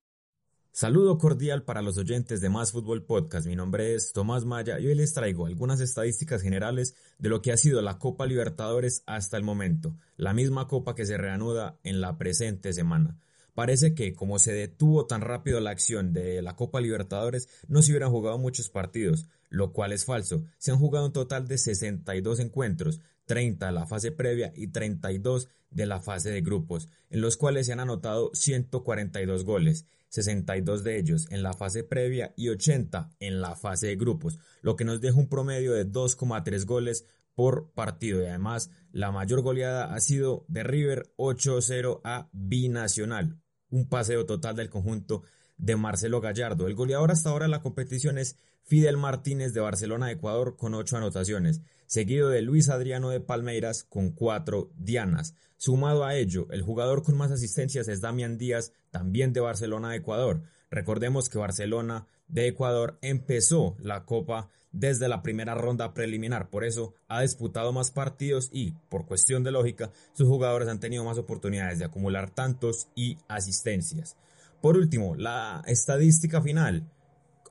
Saludo 0.74 1.18
cordial 1.18 1.64
para 1.64 1.82
los 1.82 1.98
oyentes 1.98 2.40
de 2.40 2.50
Más 2.50 2.72
Fútbol 2.72 3.04
Podcast. 3.04 3.46
Mi 3.46 3.58
nombre 3.58 3.94
es 3.94 4.14
Tomás 4.14 4.46
Maya 4.46 4.80
y 4.80 4.88
hoy 4.88 4.96
les 4.96 5.14
traigo 5.14 5.46
algunas 5.46 5.82
estadísticas 5.82 6.42
generales 6.42 6.96
de 7.20 7.28
lo 7.28 7.42
que 7.42 7.52
ha 7.52 7.58
sido 7.58 7.82
la 7.82 8.00
Copa 8.00 8.26
Libertadores 8.26 9.04
hasta 9.06 9.36
el 9.36 9.44
momento, 9.44 9.98
la 10.16 10.34
misma 10.34 10.70
copa 10.70 10.96
que 10.96 11.06
se 11.06 11.18
reanuda 11.18 11.78
en 11.84 12.00
la 12.00 12.18
presente 12.18 12.72
semana. 12.72 13.18
Parece 13.54 13.94
que 13.94 14.14
como 14.14 14.40
se 14.40 14.54
detuvo 14.54 15.06
tan 15.06 15.22
rápido 15.22 15.60
la 15.60 15.72
acción 15.72 16.14
de 16.14 16.42
la 16.42 16.56
Copa 16.56 16.80
Libertadores, 16.80 17.50
no 17.68 17.82
se 17.82 17.92
hubieran 17.92 18.12
jugado 18.12 18.38
muchos 18.38 18.70
partidos, 18.70 19.28
lo 19.50 19.74
cual 19.74 19.92
es 19.92 20.06
falso. 20.06 20.44
Se 20.58 20.72
han 20.72 20.78
jugado 20.78 21.08
un 21.08 21.14
total 21.14 21.48
de 21.48 21.58
62 21.58 22.40
encuentros, 22.40 23.02
30 23.26 23.68
de 23.68 23.72
la 23.72 23.86
fase 23.86 24.12
previa 24.12 24.54
y 24.56 24.68
32 24.68 25.50
de 25.70 25.86
la 25.86 26.00
fase 26.00 26.32
de 26.32 26.42
grupos, 26.42 26.90
en 27.10 27.22
los 27.22 27.38
cuales 27.38 27.66
se 27.66 27.74
han 27.74 27.80
anotado 27.80 28.32
142 28.34 29.44
goles, 29.44 29.86
62 30.10 30.84
de 30.84 31.00
ellos 31.00 31.28
en 31.32 31.42
la 31.42 31.54
fase 31.54 31.84
previa 31.84 32.34
y 32.36 32.50
80 32.50 33.12
en 33.20 33.42
la 33.42 33.56
fase 33.56 33.88
de 33.88 33.96
grupos, 33.96 34.40
lo 34.62 34.76
que 34.76 34.84
nos 34.84 35.00
deja 35.00 35.18
un 35.18 35.30
promedio 35.30 35.72
de 35.74 35.90
2,3 35.90 36.66
goles 36.66 37.06
por 37.42 37.72
partido 37.72 38.22
y 38.22 38.28
además 38.28 38.70
la 38.92 39.12
mayor 39.12 39.42
goleada 39.42 39.96
ha 39.96 40.00
sido 40.00 40.46
de 40.48 40.62
River 40.62 41.12
8-0 41.18 42.00
a 42.04 42.30
Binacional, 42.34 43.42
un 43.72 43.90
paseo 43.90 44.28
total 44.28 44.56
del 44.56 44.70
conjunto 44.70 45.24
de 45.58 45.76
Marcelo 45.76 46.22
Gallardo. 46.22 46.68
El 46.68 46.76
goleador 46.76 47.10
hasta 47.10 47.32
ahora 47.32 47.46
en 47.46 47.52
la 47.52 47.64
competición 47.64 48.20
es 48.20 48.36
Fidel 48.62 48.96
Martínez 48.98 49.56
de 49.56 49.60
Barcelona 49.60 50.06
de 50.06 50.14
Ecuador 50.14 50.56
con 50.56 50.76
8 50.76 50.98
anotaciones, 50.98 51.62
seguido 51.88 52.30
de 52.30 52.44
Luis 52.44 52.70
Adriano 52.70 53.10
de 53.10 53.22
Palmeiras 53.22 53.86
con 53.90 54.12
4 54.12 54.70
dianas. 54.76 55.34
Sumado 55.58 56.06
a 56.06 56.14
ello, 56.14 56.46
el 56.52 56.62
jugador 56.62 57.02
con 57.02 57.18
más 57.18 57.32
asistencias 57.32 57.88
es 57.88 58.02
Damián 58.02 58.38
Díaz, 58.38 58.72
también 58.92 59.34
de 59.34 59.40
Barcelona 59.40 59.90
de 59.90 59.98
Ecuador. 59.98 60.44
Recordemos 60.70 61.28
que 61.28 61.40
Barcelona 61.40 62.06
de 62.28 62.50
Ecuador 62.50 63.00
empezó 63.02 63.78
la 63.80 64.06
Copa 64.06 64.52
desde 64.72 65.08
la 65.08 65.22
primera 65.22 65.54
ronda 65.56 65.94
preliminar, 65.94 66.50
por 66.50 66.64
eso 66.64 66.94
ha 67.08 67.22
disputado 67.22 67.74
más 67.74 67.92
partidos 67.92 68.50
y, 68.52 68.74
por 68.90 69.06
cuestión 69.06 69.44
de 69.44 69.52
lógica, 69.52 69.92
sus 70.14 70.28
jugadores 70.28 70.70
han 70.70 70.80
tenido 70.80 71.04
más 71.04 71.18
oportunidades 71.18 71.80
de 71.80 71.86
acumular 71.86 72.30
tantos 72.30 72.88
y 72.96 73.18
asistencias. 73.28 74.16
Por 74.62 74.78
último, 74.78 75.16
la 75.16 75.64
estadística 75.66 76.42
final. 76.42 76.90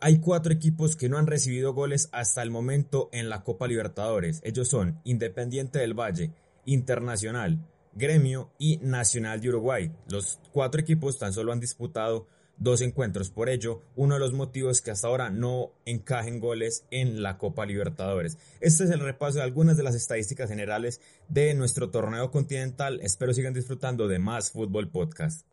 Hay 0.01 0.19
cuatro 0.19 0.53
equipos 0.53 0.97
que 0.97 1.11
no 1.11 1.19
han 1.19 1.27
recibido 1.27 1.75
goles 1.75 2.09
hasta 2.13 2.41
el 2.43 2.51
momento 2.51 3.11
en 3.13 3.29
la 3.29 3.43
Copa 3.43 3.67
Libertadores. 3.67 4.41
Ellos 4.45 4.69
son 4.69 4.99
Independiente 5.05 5.79
del 5.81 5.93
Valle, 5.93 6.33
Internacional, 6.65 7.59
Gremio 7.95 8.51
y 8.59 8.79
Nacional 8.79 9.41
de 9.41 9.51
Uruguay. 9.51 9.93
Los 10.09 10.39
cuatro 10.53 10.81
equipos 10.81 11.19
tan 11.19 11.33
solo 11.35 11.53
han 11.53 11.61
disputado 11.61 12.29
dos 12.61 12.83
encuentros. 12.83 13.31
Por 13.31 13.49
ello, 13.49 13.83
uno 13.97 14.15
de 14.15 14.21
los 14.21 14.33
motivos 14.33 14.81
que 14.81 14.93
hasta 14.93 15.09
ahora 15.09 15.31
no 15.31 15.73
encajen 15.87 16.39
goles 16.39 16.85
en 16.93 17.23
la 17.23 17.39
Copa 17.39 17.67
Libertadores. 17.67 18.39
Este 18.61 18.85
es 18.85 18.91
el 18.91 19.01
repaso 19.01 19.39
de 19.39 19.45
algunas 19.45 19.77
de 19.77 19.83
las 19.83 19.97
estadísticas 19.97 20.49
generales 20.49 21.01
de 21.29 21.55
nuestro 21.55 21.91
torneo 21.91 22.31
continental. 22.31 23.01
Espero 23.03 23.35
sigan 23.35 23.55
disfrutando 23.55 24.07
de 24.07 24.21
más 24.21 24.53
Fútbol 24.53 24.89
Podcast. 24.89 25.47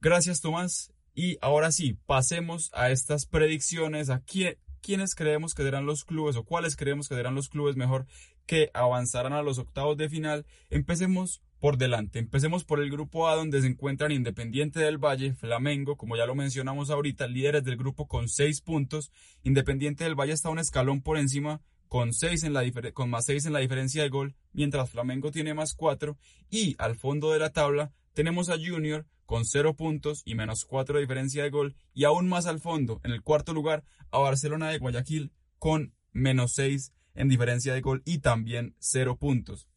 Gracias, 0.00 0.40
Tomás. 0.40 0.92
Y 1.14 1.36
ahora 1.42 1.72
sí, 1.72 1.98
pasemos 2.06 2.70
a 2.72 2.90
estas 2.90 3.26
predicciones. 3.26 4.08
¿A 4.08 4.22
quiénes 4.22 5.14
creemos 5.14 5.52
que 5.52 5.64
serán 5.64 5.84
los 5.84 6.04
clubes 6.04 6.36
o 6.36 6.44
cuáles 6.44 6.76
creemos 6.76 7.08
que 7.08 7.16
serán 7.16 7.34
los 7.34 7.48
clubes 7.48 7.76
mejor 7.76 8.06
que 8.46 8.70
avanzarán 8.72 9.32
a 9.32 9.42
los 9.42 9.58
octavos 9.58 9.96
de 9.96 10.08
final? 10.08 10.46
Empecemos 10.70 11.42
por 11.60 11.76
delante. 11.76 12.18
Empecemos 12.18 12.64
por 12.64 12.80
el 12.80 12.90
grupo 12.90 13.28
A 13.28 13.36
donde 13.36 13.60
se 13.60 13.66
encuentran 13.66 14.12
Independiente 14.12 14.80
del 14.80 14.98
Valle, 14.98 15.34
Flamengo, 15.34 15.96
como 15.96 16.16
ya 16.16 16.26
lo 16.26 16.34
mencionamos 16.34 16.90
ahorita, 16.90 17.26
líderes 17.28 17.62
del 17.62 17.76
grupo 17.76 18.08
con 18.08 18.28
seis 18.28 18.62
puntos. 18.62 19.12
Independiente 19.44 20.04
del 20.04 20.18
Valle 20.18 20.32
está 20.32 20.48
un 20.48 20.58
escalón 20.58 21.02
por 21.02 21.18
encima 21.18 21.60
con, 21.86 22.14
seis 22.14 22.44
en 22.44 22.54
la 22.54 22.62
con 22.94 23.10
más 23.10 23.26
seis 23.26 23.46
en 23.46 23.52
la 23.52 23.58
diferencia 23.58 24.02
de 24.02 24.08
gol, 24.08 24.36
mientras 24.52 24.90
Flamengo 24.90 25.30
tiene 25.30 25.54
más 25.54 25.74
cuatro. 25.74 26.18
Y 26.48 26.76
al 26.78 26.96
fondo 26.96 27.30
de 27.30 27.38
la 27.38 27.50
tabla 27.50 27.92
tenemos 28.14 28.48
a 28.48 28.56
Junior 28.56 29.06
con 29.26 29.44
cero 29.44 29.76
puntos 29.76 30.22
y 30.24 30.34
menos 30.34 30.64
cuatro 30.64 30.96
de 30.96 31.02
diferencia 31.02 31.42
de 31.42 31.50
gol. 31.50 31.76
Y 31.92 32.04
aún 32.04 32.26
más 32.28 32.46
al 32.46 32.60
fondo, 32.60 33.00
en 33.04 33.12
el 33.12 33.22
cuarto 33.22 33.52
lugar, 33.52 33.84
a 34.10 34.18
Barcelona 34.18 34.70
de 34.70 34.78
Guayaquil 34.78 35.32
con 35.58 35.94
menos 36.12 36.54
seis 36.54 36.92
en 37.14 37.28
diferencia 37.28 37.74
de 37.74 37.82
gol 37.82 38.02
y 38.06 38.18
también 38.18 38.74
cero 38.78 39.16
puntos. 39.18 39.68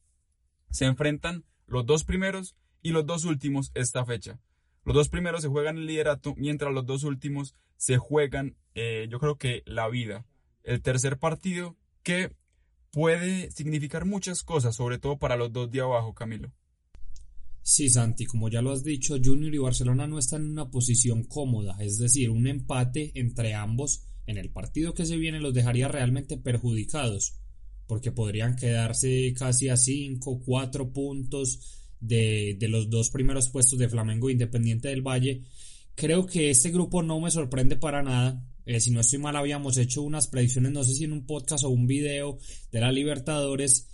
Se 0.70 0.86
enfrentan 0.86 1.44
los 1.74 1.86
dos 1.86 2.04
primeros 2.04 2.56
y 2.82 2.92
los 2.92 3.06
dos 3.06 3.26
últimos 3.26 3.72
esta 3.74 4.06
fecha. 4.06 4.40
Los 4.86 4.96
dos 4.96 5.10
primeros 5.10 5.42
se 5.42 5.48
juegan 5.48 5.78
el 5.78 5.86
liderato, 5.86 6.36
mientras 6.38 6.74
los 6.74 6.86
dos 6.86 7.04
últimos 7.04 7.56
se 7.78 7.98
juegan, 7.98 8.58
eh, 8.76 9.08
yo 9.10 9.20
creo 9.20 9.38
que 9.38 9.64
la 9.66 9.90
vida. 9.90 10.26
El 10.64 10.82
tercer 10.82 11.18
partido 11.18 11.78
que 12.04 12.36
puede 12.92 13.50
significar 13.52 14.06
muchas 14.06 14.44
cosas, 14.44 14.76
sobre 14.76 15.00
todo 15.00 15.18
para 15.18 15.36
los 15.36 15.52
dos 15.52 15.72
de 15.72 15.82
abajo, 15.82 16.14
Camilo. 16.14 16.54
Sí, 17.62 17.90
Santi, 17.90 18.26
como 18.26 18.50
ya 18.50 18.62
lo 18.62 18.72
has 18.72 18.84
dicho, 18.84 19.16
Junior 19.24 19.56
y 19.56 19.58
Barcelona 19.58 20.06
no 20.06 20.20
están 20.20 20.44
en 20.44 20.52
una 20.52 20.70
posición 20.70 21.24
cómoda, 21.24 21.78
es 21.80 21.98
decir, 21.98 22.30
un 22.30 22.46
empate 22.46 23.12
entre 23.16 23.54
ambos 23.54 24.04
en 24.26 24.38
el 24.38 24.52
partido 24.52 24.94
que 24.94 25.06
se 25.06 25.18
viene 25.18 25.40
los 25.40 25.54
dejaría 25.54 25.88
realmente 25.88 26.38
perjudicados 26.38 27.43
porque 27.88 28.12
podrían 28.12 28.56
quedarse 28.56 29.34
casi 29.38 29.70
a 29.70 29.78
5, 29.78 30.42
4 30.46 30.94
puntos 30.94 31.84
de, 32.00 32.58
los 32.70 32.90
dos 32.90 33.10
primeros 33.10 33.50
puestos 33.50 33.80
de 33.80 33.90
Flamengo 33.90 34.30
Independiente 34.30 34.90
del 34.90 35.02
Valle. 35.02 35.42
Creo 35.96 36.26
que 36.26 36.50
este 36.50 36.72
grupo 36.72 37.04
no 37.04 37.20
me 37.20 37.32
sorprende 37.32 37.76
para 37.76 38.02
nada. 38.02 38.46
Eh, 38.66 38.80
si 38.80 38.92
no 38.92 39.02
estoy 39.02 39.20
mal, 39.20 39.36
habíamos 39.36 39.78
hecho 39.78 40.02
unas 40.02 40.28
predicciones, 40.28 40.72
no 40.72 40.84
sé 40.84 40.96
si 40.96 41.04
en 41.04 41.14
un 41.14 41.26
podcast 41.26 41.64
o 41.66 41.70
un 41.70 41.88
video 41.88 42.38
de 42.72 42.80
la 42.80 42.92
Libertadores. 42.92 43.90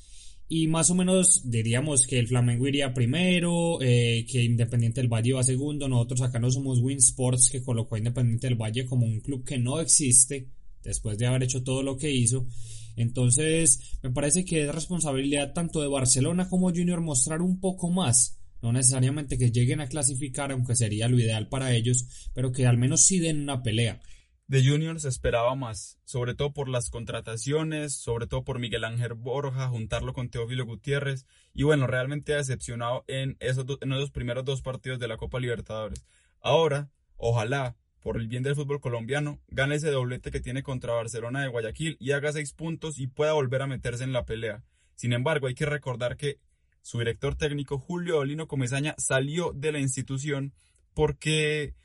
Y 0.48 0.67
más 0.67 0.89
o 0.89 0.96
menos 0.96 1.43
diríamos 1.50 2.08
que 2.08 2.17
el 2.17 2.27
Flamengo 2.27 2.67
iría 2.67 2.93
primero, 2.93 3.79
eh, 3.81 4.25
que 4.27 4.43
Independiente 4.43 5.01
del 5.01 5.12
Valle 5.12 5.29
iba 5.29 5.43
segundo. 5.43 5.88
Nosotros 5.88 6.22
acá 6.22 6.39
no 6.39 6.50
somos 6.50 6.79
Win 6.79 6.98
Sports, 6.98 7.50
que 7.51 7.62
colocó 7.62 7.96
a 7.96 8.00
Independiente 8.00 8.48
del 8.48 8.55
Valle 8.55 8.86
como 8.86 9.05
un 9.05 9.19
club 9.19 9.43
que 9.43 9.60
no 9.60 9.79
existe 9.79 10.48
después 10.84 11.18
de 11.18 11.28
haber 11.28 11.44
hecho 11.44 11.64
todo 11.64 11.84
lo 11.84 11.98
que 11.98 12.12
hizo. 12.12 12.48
Entonces, 12.96 13.98
me 14.04 14.12
parece 14.12 14.44
que 14.44 14.64
es 14.66 14.76
responsabilidad 14.76 15.54
tanto 15.54 15.82
de 15.82 15.88
Barcelona 15.88 16.50
como 16.50 16.70
Junior 16.70 17.02
mostrar 17.02 17.42
un 17.42 17.60
poco 17.60 17.90
más. 17.90 18.40
No 18.62 18.74
necesariamente 18.74 19.38
que 19.38 19.52
lleguen 19.52 19.80
a 19.80 19.88
clasificar, 19.88 20.52
aunque 20.52 20.76
sería 20.76 21.08
lo 21.08 21.18
ideal 21.18 21.48
para 21.48 21.74
ellos, 21.74 22.30
pero 22.34 22.52
que 22.52 22.68
al 22.68 22.78
menos 22.78 23.06
sí 23.06 23.20
den 23.20 23.42
una 23.42 23.64
pelea. 23.64 24.02
De 24.48 24.66
Junior 24.66 25.00
se 25.00 25.10
esperaba 25.10 25.54
más, 25.54 26.00
sobre 26.06 26.34
todo 26.34 26.54
por 26.54 26.70
las 26.70 26.90
contrataciones, 26.90 27.94
sobre 27.94 28.26
todo 28.26 28.44
por 28.44 28.58
Miguel 28.58 28.84
Ángel 28.84 29.14
Borja, 29.14 29.70
juntarlo 29.70 30.12
con 30.12 30.30
Teófilo 30.30 30.66
Gutiérrez, 30.66 31.28
y 31.54 31.64
bueno, 31.64 31.86
realmente 31.86 32.34
ha 32.34 32.38
decepcionado 32.38 33.06
en 33.08 33.38
esos, 33.40 33.66
en 33.82 33.94
esos 33.94 34.10
primeros 34.10 34.44
dos 34.46 34.64
partidos 34.64 34.98
de 34.98 35.08
la 35.08 35.18
Copa 35.18 35.40
Libertadores. 35.40 36.04
Ahora, 36.42 36.90
ojalá 37.16 37.78
por 38.01 38.18
el 38.18 38.27
bien 38.27 38.44
del 38.44 38.56
fútbol 38.56 38.79
colombiano, 38.79 39.39
gane 39.50 39.75
ese 39.75 39.91
doblete 39.91 40.32
que 40.32 40.39
tiene 40.39 40.63
contra 40.63 40.94
Barcelona 40.94 41.41
de 41.41 41.50
Guayaquil 41.50 41.98
y 42.00 42.12
haga 42.12 42.32
seis 42.32 42.53
puntos 42.53 43.00
y 43.00 43.08
pueda 43.08 43.34
volver 43.34 43.62
a 43.62 43.68
meterse 43.68 44.03
en 44.03 44.13
la 44.13 44.25
pelea. 44.25 44.63
Sin 44.96 45.13
embargo, 45.13 45.48
hay 45.48 45.56
que 45.56 45.65
recordar 45.65 46.18
que 46.18 46.39
su 46.82 47.00
director 47.00 47.36
técnico, 47.36 47.77
Julio 47.77 48.20
Olino 48.20 48.48
Comesaña, 48.48 48.96
salió 48.98 49.51
de 49.53 49.72
la 49.72 49.79
institución 49.79 50.53
porque 50.94 51.75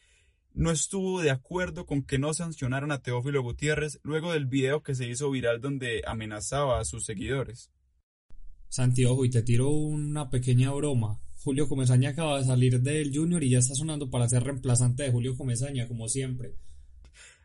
no 0.52 0.70
estuvo 0.70 1.20
de 1.20 1.30
acuerdo 1.30 1.84
con 1.84 2.02
que 2.02 2.18
no 2.18 2.32
sancionaran 2.32 2.92
a 2.92 3.02
Teófilo 3.02 3.42
Gutiérrez 3.42 3.98
luego 4.02 4.32
del 4.32 4.46
video 4.46 4.82
que 4.82 4.94
se 4.94 5.06
hizo 5.06 5.30
viral 5.30 5.60
donde 5.60 6.02
amenazaba 6.06 6.78
a 6.78 6.84
sus 6.84 7.04
seguidores. 7.04 7.70
Santiago, 8.68 9.24
y 9.24 9.30
te 9.30 9.42
tiro 9.42 9.68
una 9.70 10.30
pequeña 10.30 10.72
broma. 10.72 11.20
Julio 11.44 11.68
Comesaña 11.68 12.08
acaba 12.08 12.38
de 12.38 12.44
salir 12.46 12.80
del 12.80 13.14
Junior 13.14 13.44
y 13.44 13.50
ya 13.50 13.58
está 13.58 13.74
sonando 13.74 14.08
para 14.08 14.26
ser 14.26 14.44
reemplazante 14.44 15.02
de 15.02 15.12
Julio 15.12 15.36
Comesaña, 15.36 15.86
como 15.86 16.08
siempre. 16.08 16.54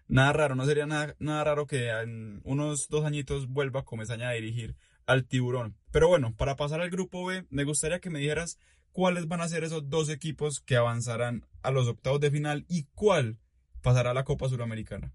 Nada 0.08 0.32
raro, 0.32 0.56
no 0.56 0.66
sería 0.66 0.86
nada, 0.86 1.18
nada 1.20 1.44
raro 1.44 1.68
que 1.68 1.90
en 1.90 2.40
unos 2.46 2.88
dos 2.88 3.04
añitos 3.04 3.50
vuelva 3.50 3.84
Comesaña 3.84 4.30
a 4.30 4.32
dirigir 4.32 4.78
al 5.06 5.26
tiburón. 5.26 5.76
Pero 5.92 6.08
bueno, 6.08 6.34
para 6.38 6.56
pasar 6.56 6.80
al 6.80 6.90
grupo 6.90 7.26
B, 7.26 7.46
me 7.50 7.66
gustaría 7.66 8.00
que 8.00 8.10
me 8.10 8.20
dijeras 8.20 8.58
cuáles 8.94 9.28
van 9.28 9.42
a 9.42 9.50
ser 9.50 9.66
esos 9.66 9.90
dos 9.90 10.08
equipos 10.08 10.62
que 10.62 10.78
avanzarán 10.78 11.46
a 11.62 11.72
los 11.72 11.90
octavos 11.90 12.22
de 12.22 12.32
final 12.32 12.66
y 12.70 12.86
cuál 12.96 13.38
pasará 13.82 14.12
a 14.12 14.14
la 14.14 14.24
Copa 14.24 14.48
Suramericana. 14.48 15.14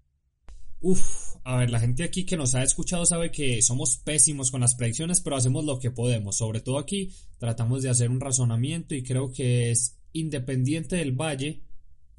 Uf, 0.81 1.35
a 1.43 1.57
ver, 1.57 1.69
la 1.69 1.79
gente 1.79 2.03
aquí 2.03 2.25
que 2.25 2.37
nos 2.37 2.55
ha 2.55 2.63
escuchado 2.63 3.05
sabe 3.05 3.31
que 3.31 3.61
somos 3.61 3.97
pésimos 3.97 4.51
con 4.51 4.61
las 4.61 4.75
predicciones, 4.75 5.21
pero 5.21 5.35
hacemos 5.35 5.65
lo 5.65 5.79
que 5.79 5.91
podemos. 5.91 6.37
Sobre 6.37 6.59
todo 6.59 6.79
aquí 6.79 7.13
tratamos 7.37 7.83
de 7.83 7.89
hacer 7.89 8.09
un 8.09 8.19
razonamiento 8.19 8.95
y 8.95 9.03
creo 9.03 9.31
que 9.31 9.71
es 9.71 9.97
Independiente 10.11 10.95
del 10.95 11.11
Valle 11.11 11.61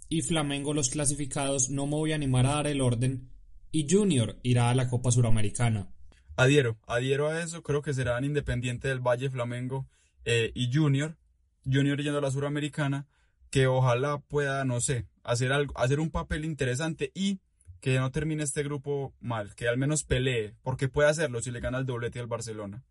y 0.08 0.22
Flamengo 0.22 0.74
los 0.74 0.90
clasificados. 0.90 1.70
No 1.70 1.86
me 1.86 1.96
voy 1.96 2.12
a 2.12 2.16
animar 2.16 2.46
a 2.46 2.56
dar 2.56 2.66
el 2.66 2.80
orden. 2.80 3.30
Y 3.72 3.86
Junior 3.90 4.38
irá 4.42 4.70
a 4.70 4.74
la 4.74 4.88
Copa 4.88 5.10
Suramericana. 5.10 5.90
Adhiero, 6.36 6.78
adhiero 6.86 7.28
a 7.28 7.42
eso. 7.42 7.62
Creo 7.62 7.82
que 7.82 7.94
serán 7.94 8.24
Independiente 8.24 8.88
del 8.88 9.00
Valle, 9.00 9.30
Flamengo 9.30 9.88
eh, 10.24 10.52
y 10.54 10.70
Junior. 10.72 11.16
Junior 11.64 12.00
yendo 12.02 12.18
a 12.18 12.22
la 12.22 12.30
Suramericana. 12.30 13.08
Que 13.50 13.66
ojalá 13.66 14.18
pueda, 14.18 14.64
no 14.64 14.80
sé, 14.80 15.06
hacer, 15.22 15.52
algo, 15.52 15.72
hacer 15.78 16.00
un 16.00 16.10
papel 16.10 16.44
interesante 16.44 17.12
y 17.14 17.40
que 17.86 18.00
no 18.00 18.10
termine 18.10 18.42
este 18.42 18.64
grupo 18.64 19.14
mal, 19.20 19.54
que 19.54 19.68
al 19.68 19.78
menos 19.78 20.02
pelee, 20.02 20.56
porque 20.64 20.88
puede 20.88 21.08
hacerlo 21.08 21.40
si 21.40 21.52
le 21.52 21.60
gana 21.60 21.78
el 21.78 21.86
doblete 21.86 22.18
al 22.18 22.26
Barcelona. 22.26 22.82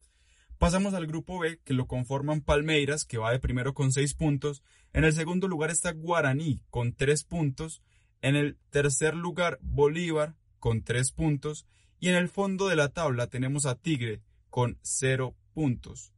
Pasamos 0.57 0.93
al 0.93 1.05
grupo 1.05 1.37
B, 1.37 1.59
que 1.65 1.73
lo 1.73 1.85
conforman 1.85 2.39
Palmeiras, 2.39 3.03
que 3.03 3.17
va 3.17 3.33
de 3.33 3.39
primero 3.39 3.73
con 3.73 3.91
6 3.91 4.13
puntos. 4.13 4.63
En 4.93 5.03
el 5.03 5.11
segundo 5.11 5.49
lugar 5.49 5.69
está 5.69 5.91
Guaraní, 5.91 6.61
con 6.69 6.93
3 6.93 7.25
puntos. 7.25 7.83
En 8.21 8.37
el 8.37 8.57
tercer 8.69 9.15
lugar, 9.15 9.59
Bolívar, 9.61 10.37
con 10.59 10.81
3 10.81 11.11
puntos. 11.11 11.65
Y 11.99 12.07
en 12.07 12.15
el 12.15 12.29
fondo 12.29 12.69
de 12.69 12.77
la 12.77 12.87
tabla 12.87 13.27
tenemos 13.27 13.65
a 13.65 13.75
Tigre, 13.75 14.21
con 14.49 14.79
0 14.81 15.35
puntos. 15.53 16.13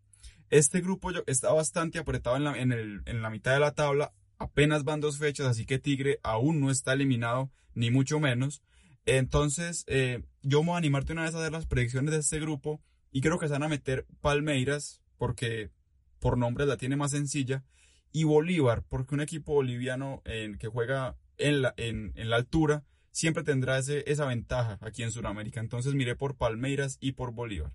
Este 0.52 0.82
grupo 0.82 1.10
está 1.26 1.52
bastante 1.52 1.98
apretado 1.98 2.36
en 2.36 2.44
la, 2.44 2.56
en 2.56 3.22
la 3.24 3.32
mitad 3.32 3.54
de 3.54 3.60
la 3.60 3.74
tabla. 3.74 4.14
Apenas 4.40 4.84
van 4.84 5.02
dos 5.02 5.18
fechas, 5.18 5.48
así 5.48 5.66
que 5.66 5.80
Tigre 5.80 6.20
aún 6.24 6.60
no 6.60 6.70
está 6.70 6.94
eliminado 6.94 7.52
ni 7.74 7.92
mucho 7.92 8.20
menos. 8.20 8.62
Entonces, 9.06 9.84
eh, 9.88 10.24
yo 10.44 10.62
me 10.62 10.68
voy 10.68 10.76
a 10.76 10.78
animarte 10.80 11.14
una 11.14 11.24
vez 11.24 11.34
a 11.34 11.40
hacer 11.40 11.52
las 11.52 11.66
predicciones 11.66 12.12
de 12.12 12.20
este 12.20 12.40
grupo 12.40 12.82
y 13.12 13.22
creo 13.22 13.40
que 13.40 13.48
se 13.48 13.54
van 13.54 13.64
a 13.64 13.70
meter 13.70 14.06
Palmeiras, 14.22 15.02
porque 15.18 15.72
por 16.20 16.38
nombre 16.38 16.66
la 16.66 16.78
tiene 16.78 16.96
más 16.96 17.12
sencilla, 17.12 17.64
y 18.12 18.24
Bolívar, 18.24 18.84
porque 18.88 19.16
un 19.16 19.22
equipo 19.22 19.54
boliviano 19.54 20.22
que 20.24 20.68
juega 20.68 21.18
en 21.38 21.62
la, 21.62 21.74
en, 21.78 22.14
en 22.16 22.30
la 22.30 22.36
altura, 22.36 22.84
siempre 23.12 23.44
tendrá 23.44 23.80
ese, 23.80 24.04
esa 24.12 24.26
ventaja 24.26 24.78
aquí 24.82 25.04
en 25.04 25.12
Sudamérica. 25.12 25.60
Entonces 25.60 25.94
miré 25.94 26.16
por 26.16 26.38
Palmeiras 26.38 26.98
y 27.00 27.14
por 27.14 27.32
Bolívar. 27.32 27.74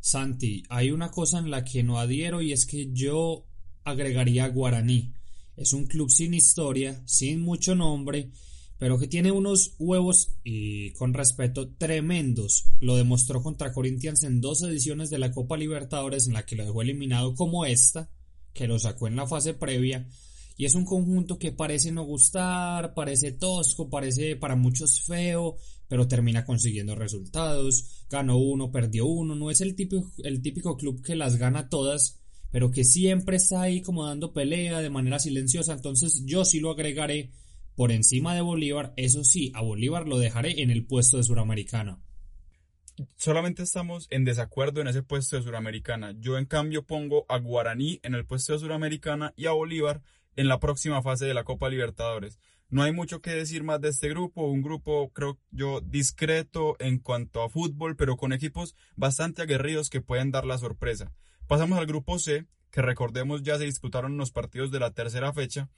Santi, 0.00 0.64
hay 0.68 0.90
una 0.90 1.10
cosa 1.10 1.38
en 1.38 1.50
la 1.50 1.64
que 1.64 1.82
no 1.82 1.98
adhiero 1.98 2.42
y 2.42 2.52
es 2.52 2.66
que 2.66 2.90
yo 2.92 3.46
agregaría 3.84 4.48
Guaraní. 4.48 5.14
Es 5.62 5.72
un 5.72 5.86
club 5.86 6.10
sin 6.10 6.34
historia, 6.34 7.00
sin 7.06 7.40
mucho 7.40 7.76
nombre, 7.76 8.32
pero 8.78 8.98
que 8.98 9.06
tiene 9.06 9.30
unos 9.30 9.76
huevos 9.78 10.34
y 10.42 10.90
con 10.94 11.14
respeto 11.14 11.68
tremendos. 11.78 12.64
Lo 12.80 12.96
demostró 12.96 13.44
contra 13.44 13.72
Corinthians 13.72 14.24
en 14.24 14.40
dos 14.40 14.64
ediciones 14.64 15.08
de 15.08 15.18
la 15.18 15.30
Copa 15.30 15.56
Libertadores 15.56 16.26
en 16.26 16.32
la 16.32 16.44
que 16.44 16.56
lo 16.56 16.64
dejó 16.64 16.82
eliminado 16.82 17.36
como 17.36 17.64
esta, 17.64 18.10
que 18.52 18.66
lo 18.66 18.76
sacó 18.80 19.06
en 19.06 19.14
la 19.14 19.28
fase 19.28 19.54
previa. 19.54 20.08
Y 20.56 20.64
es 20.64 20.74
un 20.74 20.84
conjunto 20.84 21.38
que 21.38 21.52
parece 21.52 21.92
no 21.92 22.02
gustar, 22.02 22.92
parece 22.92 23.30
tosco, 23.30 23.88
parece 23.88 24.34
para 24.34 24.56
muchos 24.56 25.02
feo, 25.02 25.58
pero 25.86 26.08
termina 26.08 26.44
consiguiendo 26.44 26.96
resultados. 26.96 28.04
Ganó 28.10 28.36
uno, 28.36 28.72
perdió 28.72 29.06
uno. 29.06 29.36
No 29.36 29.48
es 29.48 29.60
el 29.60 29.76
típico, 29.76 30.10
el 30.24 30.42
típico 30.42 30.76
club 30.76 31.00
que 31.04 31.14
las 31.14 31.36
gana 31.36 31.68
todas, 31.68 32.20
pero 32.52 32.70
que 32.70 32.84
siempre 32.84 33.36
está 33.36 33.62
ahí 33.62 33.80
como 33.80 34.06
dando 34.06 34.32
pelea 34.32 34.80
de 34.80 34.90
manera 34.90 35.18
silenciosa. 35.18 35.72
Entonces 35.72 36.22
yo 36.26 36.44
sí 36.44 36.60
lo 36.60 36.70
agregaré 36.70 37.32
por 37.74 37.90
encima 37.90 38.34
de 38.34 38.42
Bolívar, 38.42 38.92
eso 38.96 39.24
sí, 39.24 39.50
a 39.54 39.62
Bolívar 39.62 40.06
lo 40.06 40.18
dejaré 40.18 40.62
en 40.62 40.70
el 40.70 40.86
puesto 40.86 41.16
de 41.16 41.24
Suramericana. 41.24 41.98
Solamente 43.16 43.62
estamos 43.62 44.06
en 44.10 44.24
desacuerdo 44.24 44.82
en 44.82 44.88
ese 44.88 45.02
puesto 45.02 45.36
de 45.36 45.42
Suramericana. 45.42 46.14
Yo 46.18 46.36
en 46.36 46.44
cambio 46.44 46.84
pongo 46.84 47.24
a 47.28 47.38
Guaraní 47.38 47.98
en 48.02 48.14
el 48.14 48.26
puesto 48.26 48.52
de 48.52 48.58
Suramericana 48.58 49.32
y 49.34 49.46
a 49.46 49.52
Bolívar 49.52 50.02
en 50.36 50.48
la 50.48 50.60
próxima 50.60 51.02
fase 51.02 51.24
de 51.24 51.34
la 51.34 51.44
Copa 51.44 51.70
Libertadores. 51.70 52.38
No 52.68 52.82
hay 52.82 52.92
mucho 52.92 53.20
que 53.20 53.30
decir 53.30 53.64
más 53.64 53.80
de 53.80 53.88
este 53.88 54.10
grupo, 54.10 54.46
un 54.46 54.62
grupo 54.62 55.10
creo 55.12 55.38
yo 55.50 55.80
discreto 55.80 56.76
en 56.78 56.98
cuanto 56.98 57.42
a 57.42 57.50
fútbol, 57.50 57.96
pero 57.96 58.16
con 58.16 58.32
equipos 58.32 58.74
bastante 58.96 59.42
aguerridos 59.42 59.88
que 59.88 60.00
pueden 60.02 60.30
dar 60.30 60.44
la 60.44 60.58
sorpresa. 60.58 61.12
Pasamos 61.52 61.78
al 61.78 61.84
grupo 61.84 62.18
C, 62.18 62.46
que 62.70 62.80
recordemos 62.80 63.42
ya 63.42 63.58
se 63.58 63.64
disputaron 63.64 64.16
los 64.16 64.32
partidos 64.32 64.70
de 64.70 64.80
la 64.80 64.92
tercera 64.92 65.34
fecha 65.34 65.68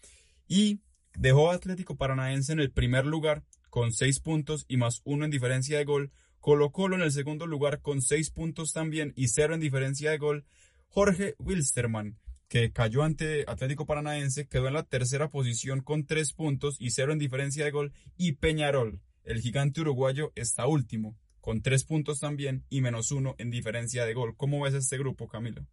y 0.46 0.78
dejó 1.14 1.50
a 1.50 1.54
Atlético 1.56 1.96
Paranaense 1.96 2.52
en 2.52 2.60
el 2.60 2.70
primer 2.70 3.06
lugar 3.06 3.42
con 3.70 3.90
6 3.90 4.20
puntos 4.20 4.66
y 4.68 4.76
más 4.76 5.00
1 5.02 5.24
en 5.24 5.32
diferencia 5.32 5.76
de 5.76 5.84
gol, 5.84 6.12
Colo 6.38 6.70
en 6.94 7.02
el 7.02 7.10
segundo 7.10 7.48
lugar 7.48 7.80
con 7.80 8.02
6 8.02 8.30
puntos 8.30 8.72
también 8.72 9.14
y 9.16 9.26
0 9.26 9.54
en 9.54 9.60
diferencia 9.60 10.12
de 10.12 10.18
gol, 10.18 10.44
Jorge 10.90 11.34
Wilstermann, 11.40 12.20
que 12.46 12.70
cayó 12.70 13.02
ante 13.02 13.42
Atlético 13.48 13.84
Paranaense, 13.84 14.46
quedó 14.46 14.68
en 14.68 14.74
la 14.74 14.84
tercera 14.84 15.28
posición 15.28 15.80
con 15.80 16.06
3 16.06 16.34
puntos 16.34 16.76
y 16.78 16.90
0 16.90 17.14
en 17.14 17.18
diferencia 17.18 17.64
de 17.64 17.72
gol, 17.72 17.92
y 18.16 18.34
Peñarol, 18.34 19.00
el 19.24 19.40
gigante 19.40 19.80
uruguayo, 19.80 20.30
está 20.36 20.68
último, 20.68 21.16
con 21.44 21.60
3 21.60 21.84
puntos 21.84 22.20
también 22.20 22.64
y 22.70 22.80
menos 22.80 23.12
1 23.12 23.34
en 23.36 23.50
diferencia 23.50 24.06
de 24.06 24.14
gol. 24.14 24.34
¿Cómo 24.34 24.62
ves 24.62 24.72
este 24.72 24.96
grupo, 24.96 25.28
Camilo? 25.28 25.66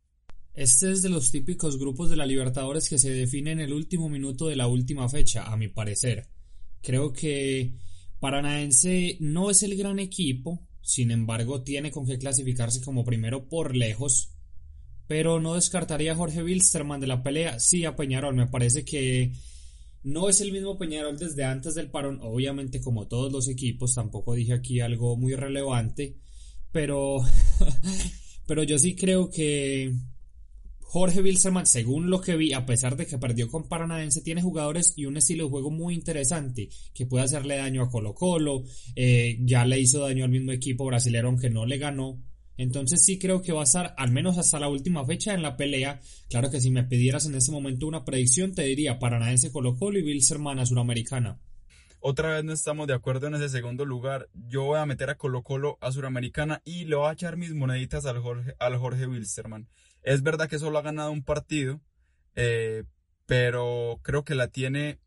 Este 0.53 0.91
es 0.91 1.01
de 1.01 1.07
los 1.07 1.31
típicos 1.31 1.79
grupos 1.79 2.09
de 2.09 2.17
la 2.17 2.25
Libertadores 2.25 2.89
que 2.89 2.97
se 2.97 3.09
define 3.09 3.53
en 3.53 3.61
el 3.61 3.71
último 3.71 4.09
minuto 4.09 4.49
de 4.49 4.57
la 4.57 4.67
última 4.67 5.07
fecha, 5.07 5.45
a 5.45 5.55
mi 5.55 5.69
parecer. 5.69 6.27
Creo 6.81 7.13
que 7.13 7.71
Paranaense 8.19 9.15
no 9.21 9.49
es 9.49 9.63
el 9.63 9.77
gran 9.77 9.99
equipo, 9.99 10.67
sin 10.81 11.09
embargo 11.09 11.63
tiene 11.63 11.89
con 11.89 12.05
qué 12.05 12.17
clasificarse 12.17 12.81
como 12.81 13.05
primero 13.05 13.47
por 13.47 13.73
lejos, 13.73 14.33
pero 15.07 15.39
no 15.39 15.55
descartaría 15.55 16.11
a 16.11 16.17
Jorge 16.17 16.43
Wilstermann 16.43 16.99
de 16.99 17.07
la 17.07 17.23
pelea, 17.23 17.61
sí 17.61 17.85
a 17.85 17.95
Peñarol, 17.95 18.35
me 18.35 18.47
parece 18.47 18.83
que 18.83 19.31
no 20.03 20.29
es 20.29 20.41
el 20.41 20.51
mismo 20.51 20.77
Peñarol 20.77 21.17
desde 21.17 21.43
antes 21.43 21.75
del 21.75 21.89
parón, 21.89 22.19
obviamente 22.21 22.81
como 22.81 23.07
todos 23.07 23.31
los 23.31 23.47
equipos, 23.47 23.93
tampoco 23.93 24.33
dije 24.33 24.53
aquí 24.53 24.79
algo 24.79 25.15
muy 25.17 25.35
relevante, 25.35 26.17
pero 26.71 27.19
pero 28.47 28.63
yo 28.63 28.77
sí 28.79 28.95
creo 28.95 29.29
que 29.29 29.93
Jorge 30.91 31.21
Wilstermann, 31.21 31.65
según 31.65 32.09
lo 32.09 32.19
que 32.19 32.35
vi, 32.35 32.51
a 32.51 32.65
pesar 32.65 32.97
de 32.97 33.07
que 33.07 33.17
perdió 33.17 33.47
con 33.47 33.69
Paranaense, 33.69 34.21
tiene 34.21 34.41
jugadores 34.41 34.93
y 34.97 35.05
un 35.05 35.15
estilo 35.15 35.45
de 35.45 35.49
juego 35.49 35.71
muy 35.71 35.93
interesante 35.93 36.67
que 36.93 37.05
puede 37.05 37.23
hacerle 37.23 37.55
daño 37.55 37.83
a 37.83 37.89
Colo 37.89 38.13
Colo, 38.13 38.65
eh, 38.97 39.37
ya 39.39 39.63
le 39.63 39.79
hizo 39.79 40.01
daño 40.01 40.25
al 40.25 40.31
mismo 40.31 40.51
equipo 40.51 40.83
brasilero 40.83 41.29
aunque 41.29 41.49
no 41.49 41.65
le 41.65 41.77
ganó. 41.77 42.21
Entonces 42.61 43.03
sí 43.03 43.17
creo 43.17 43.41
que 43.41 43.53
va 43.53 43.61
a 43.61 43.63
estar 43.63 43.95
al 43.97 44.11
menos 44.11 44.37
hasta 44.37 44.59
la 44.59 44.69
última 44.69 45.03
fecha 45.03 45.33
en 45.33 45.41
la 45.41 45.57
pelea. 45.57 45.99
Claro 46.29 46.51
que 46.51 46.61
si 46.61 46.69
me 46.69 46.83
pidieras 46.83 47.25
en 47.25 47.33
ese 47.33 47.51
momento 47.51 47.87
una 47.87 48.05
predicción 48.05 48.53
te 48.53 48.61
diría 48.61 48.99
Paranaense 48.99 49.51
Colo 49.51 49.75
Colo 49.75 49.97
y 49.97 50.03
Wilstermann 50.03 50.59
a 50.59 50.65
Suramericana. 50.67 51.39
Otra 51.99 52.35
vez 52.35 52.43
no 52.43 52.53
estamos 52.53 52.85
de 52.85 52.93
acuerdo 52.93 53.25
en 53.25 53.33
ese 53.33 53.49
segundo 53.49 53.83
lugar. 53.83 54.29
Yo 54.33 54.65
voy 54.65 54.77
a 54.77 54.85
meter 54.85 55.09
a 55.09 55.17
Colo 55.17 55.41
Colo 55.41 55.79
a 55.81 55.91
Suramericana 55.91 56.61
y 56.63 56.85
le 56.85 56.95
voy 56.95 57.09
a 57.09 57.13
echar 57.13 57.35
mis 57.35 57.51
moneditas 57.55 58.05
al 58.05 58.19
Jorge, 58.19 58.53
al 58.59 58.77
Jorge 58.77 59.07
Wilstermann. 59.07 59.67
Es 60.03 60.21
verdad 60.21 60.47
que 60.47 60.59
solo 60.59 60.77
ha 60.77 60.83
ganado 60.83 61.11
un 61.11 61.23
partido, 61.23 61.81
eh, 62.35 62.83
pero 63.25 63.99
creo 64.03 64.23
que 64.23 64.35
la 64.35 64.49
tiene... 64.49 64.99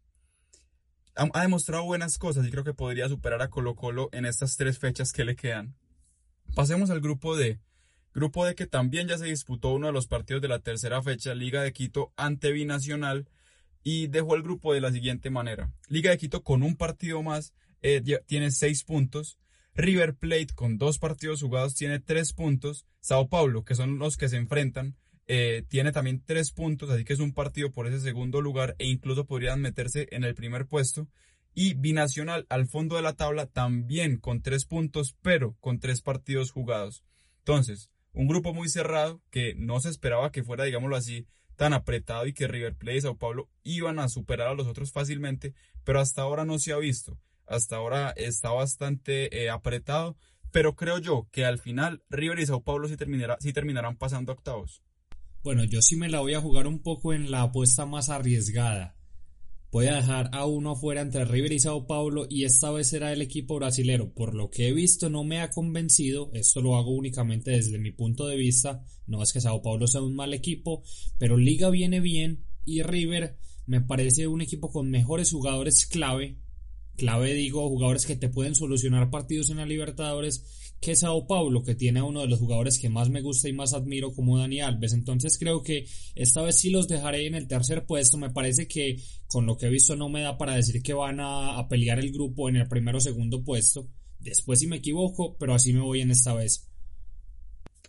Ha, 1.14 1.42
demostrado 1.42 1.84
buenas 1.84 2.18
cosas 2.18 2.46
y 2.46 2.50
creo 2.50 2.64
que 2.64 2.74
podría 2.74 3.08
superar 3.08 3.42
a 3.42 3.48
Colo 3.48 3.76
Colo 3.76 4.08
en 4.10 4.26
estas 4.26 4.56
tres 4.56 4.80
fechas 4.80 5.12
que 5.12 5.24
le 5.24 5.36
quedan. 5.36 5.76
Pasemos 6.54 6.90
al 6.90 7.00
grupo 7.00 7.36
D. 7.36 7.58
Grupo 8.14 8.46
D 8.46 8.54
que 8.54 8.66
también 8.66 9.08
ya 9.08 9.18
se 9.18 9.24
disputó 9.24 9.72
uno 9.72 9.88
de 9.88 9.92
los 9.92 10.06
partidos 10.06 10.40
de 10.40 10.48
la 10.48 10.60
tercera 10.60 11.02
fecha, 11.02 11.34
Liga 11.34 11.62
de 11.62 11.72
Quito 11.72 12.12
ante 12.16 12.52
Binacional, 12.52 13.28
y 13.82 14.06
dejó 14.06 14.36
el 14.36 14.42
grupo 14.42 14.72
de 14.72 14.80
la 14.80 14.92
siguiente 14.92 15.30
manera. 15.30 15.72
Liga 15.88 16.10
de 16.10 16.18
Quito 16.18 16.44
con 16.44 16.62
un 16.62 16.76
partido 16.76 17.22
más 17.22 17.52
eh, 17.82 18.00
tiene 18.26 18.52
seis 18.52 18.84
puntos, 18.84 19.36
River 19.74 20.14
Plate 20.14 20.54
con 20.54 20.78
dos 20.78 20.98
partidos 20.98 21.42
jugados 21.42 21.74
tiene 21.74 21.98
tres 21.98 22.32
puntos. 22.32 22.86
Sao 23.00 23.28
Paulo, 23.28 23.64
que 23.64 23.74
son 23.74 23.98
los 23.98 24.16
que 24.16 24.28
se 24.28 24.36
enfrentan, 24.36 24.96
eh, 25.26 25.64
tiene 25.68 25.90
también 25.90 26.22
tres 26.24 26.52
puntos, 26.52 26.90
así 26.90 27.04
que 27.04 27.12
es 27.12 27.20
un 27.20 27.32
partido 27.32 27.72
por 27.72 27.86
ese 27.86 28.00
segundo 28.00 28.40
lugar 28.40 28.76
e 28.78 28.86
incluso 28.86 29.26
podrían 29.26 29.60
meterse 29.60 30.08
en 30.12 30.24
el 30.24 30.34
primer 30.34 30.66
puesto. 30.66 31.08
Y 31.54 31.74
Binacional 31.74 32.46
al 32.48 32.66
fondo 32.66 32.96
de 32.96 33.02
la 33.02 33.14
tabla 33.14 33.46
también 33.46 34.18
con 34.18 34.42
tres 34.42 34.64
puntos, 34.64 35.16
pero 35.22 35.56
con 35.60 35.78
tres 35.78 36.02
partidos 36.02 36.50
jugados. 36.50 37.04
Entonces, 37.38 37.90
un 38.12 38.26
grupo 38.26 38.52
muy 38.52 38.68
cerrado 38.68 39.22
que 39.30 39.54
no 39.56 39.80
se 39.80 39.88
esperaba 39.88 40.32
que 40.32 40.42
fuera, 40.42 40.64
digámoslo 40.64 40.96
así, 40.96 41.26
tan 41.56 41.72
apretado 41.72 42.26
y 42.26 42.32
que 42.32 42.48
River 42.48 42.74
Plate 42.74 42.96
y 42.96 43.00
Sao 43.02 43.16
Paulo 43.16 43.48
iban 43.62 43.98
a 43.98 44.08
superar 44.08 44.48
a 44.48 44.54
los 44.54 44.66
otros 44.66 44.92
fácilmente, 44.92 45.54
pero 45.84 46.00
hasta 46.00 46.22
ahora 46.22 46.44
no 46.44 46.58
se 46.58 46.72
ha 46.72 46.78
visto 46.78 47.18
hasta 47.46 47.76
ahora 47.76 48.10
está 48.10 48.50
bastante 48.50 49.42
eh, 49.42 49.50
apretado, 49.50 50.16
pero 50.50 50.76
creo 50.76 50.98
yo 50.98 51.28
que 51.30 51.44
al 51.44 51.58
final 51.58 52.02
River 52.08 52.38
y 52.38 52.46
Sao 52.46 52.62
Paulo 52.62 52.88
sí, 52.88 52.96
terminará, 52.96 53.36
sí 53.40 53.52
terminarán 53.52 53.96
pasando 53.96 54.32
octavos. 54.32 54.82
Bueno, 55.42 55.64
yo 55.64 55.82
sí 55.82 55.96
me 55.96 56.08
la 56.08 56.20
voy 56.20 56.34
a 56.34 56.40
jugar 56.40 56.66
un 56.66 56.80
poco 56.80 57.12
en 57.12 57.30
la 57.30 57.42
apuesta 57.42 57.84
más 57.84 58.08
arriesgada. 58.08 58.96
Voy 59.74 59.88
a 59.88 59.96
dejar 59.96 60.30
a 60.32 60.46
uno 60.46 60.70
afuera 60.70 61.00
entre 61.00 61.24
River 61.24 61.50
y 61.50 61.58
Sao 61.58 61.88
Paulo 61.88 62.28
y 62.30 62.44
esta 62.44 62.70
vez 62.70 62.86
será 62.86 63.12
el 63.12 63.20
equipo 63.20 63.56
brasilero. 63.56 64.14
Por 64.14 64.32
lo 64.32 64.48
que 64.48 64.68
he 64.68 64.72
visto 64.72 65.10
no 65.10 65.24
me 65.24 65.40
ha 65.40 65.50
convencido, 65.50 66.30
esto 66.32 66.62
lo 66.62 66.76
hago 66.76 66.92
únicamente 66.92 67.50
desde 67.50 67.80
mi 67.80 67.90
punto 67.90 68.28
de 68.28 68.36
vista, 68.36 68.84
no 69.08 69.20
es 69.20 69.32
que 69.32 69.40
Sao 69.40 69.62
Paulo 69.62 69.88
sea 69.88 70.00
un 70.00 70.14
mal 70.14 70.32
equipo, 70.32 70.84
pero 71.18 71.36
Liga 71.36 71.70
viene 71.70 71.98
bien 71.98 72.44
y 72.64 72.82
River 72.82 73.36
me 73.66 73.80
parece 73.80 74.28
un 74.28 74.42
equipo 74.42 74.70
con 74.70 74.92
mejores 74.92 75.32
jugadores 75.32 75.86
clave. 75.86 76.38
Clave 76.96 77.34
digo 77.34 77.68
jugadores 77.68 78.06
que 78.06 78.14
te 78.14 78.28
pueden 78.28 78.54
solucionar 78.54 79.10
partidos 79.10 79.50
en 79.50 79.56
la 79.56 79.66
Libertadores 79.66 80.63
que 80.84 80.96
Sao 80.96 81.26
Paulo 81.26 81.62
que 81.62 81.74
tiene 81.74 82.00
a 82.00 82.04
uno 82.04 82.20
de 82.20 82.28
los 82.28 82.38
jugadores 82.38 82.78
que 82.78 82.90
más 82.90 83.08
me 83.08 83.22
gusta 83.22 83.48
y 83.48 83.54
más 83.54 83.72
admiro 83.72 84.12
como 84.12 84.38
Dani 84.38 84.60
Alves. 84.60 84.92
Entonces 84.92 85.38
creo 85.38 85.62
que 85.62 85.86
esta 86.14 86.42
vez 86.42 86.60
sí 86.60 86.68
los 86.68 86.88
dejaré 86.88 87.26
en 87.26 87.34
el 87.34 87.48
tercer 87.48 87.86
puesto. 87.86 88.18
Me 88.18 88.28
parece 88.28 88.68
que 88.68 89.00
con 89.26 89.46
lo 89.46 89.56
que 89.56 89.66
he 89.66 89.70
visto 89.70 89.96
no 89.96 90.10
me 90.10 90.20
da 90.20 90.36
para 90.36 90.54
decir 90.54 90.82
que 90.82 90.92
van 90.92 91.20
a, 91.20 91.66
pelear 91.70 91.98
el 92.00 92.12
grupo 92.12 92.50
en 92.50 92.56
el 92.56 92.68
primero 92.68 92.98
o 92.98 93.00
segundo 93.00 93.42
puesto. 93.42 93.88
Después 94.18 94.58
si 94.60 94.66
me 94.66 94.76
equivoco 94.76 95.38
pero 95.38 95.54
así 95.54 95.72
me 95.72 95.80
voy 95.80 96.02
en 96.02 96.10
esta 96.10 96.34
vez. 96.34 96.68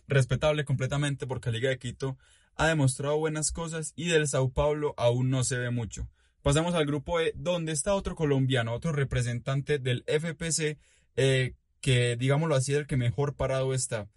Respetable 0.08 0.64
completamente 0.64 1.26
porque 1.26 1.52
Liga 1.52 1.68
de 1.68 1.78
Quito 1.78 2.16
ha 2.54 2.66
demostrado 2.68 3.18
buenas 3.18 3.52
cosas 3.52 3.92
y 3.94 4.06
del 4.06 4.26
Sao 4.26 4.50
Paulo 4.52 4.94
aún 4.96 5.28
no 5.28 5.44
se 5.44 5.58
ve 5.58 5.70
mucho. 5.70 6.08
Pasamos 6.40 6.74
al 6.74 6.86
grupo 6.86 7.20
E, 7.20 7.34
donde 7.36 7.72
está 7.72 7.94
otro 7.94 8.14
colombiano, 8.14 8.72
otro 8.72 8.92
representante 8.92 9.78
del 9.78 10.02
FPC, 10.06 10.78
eh, 11.16 11.56
que 11.86 12.16
digámoslo 12.16 12.56
así, 12.56 12.74
el 12.74 12.88
que 12.88 12.96
mejor 12.96 13.36
parado 13.36 13.72
está. 13.72 14.08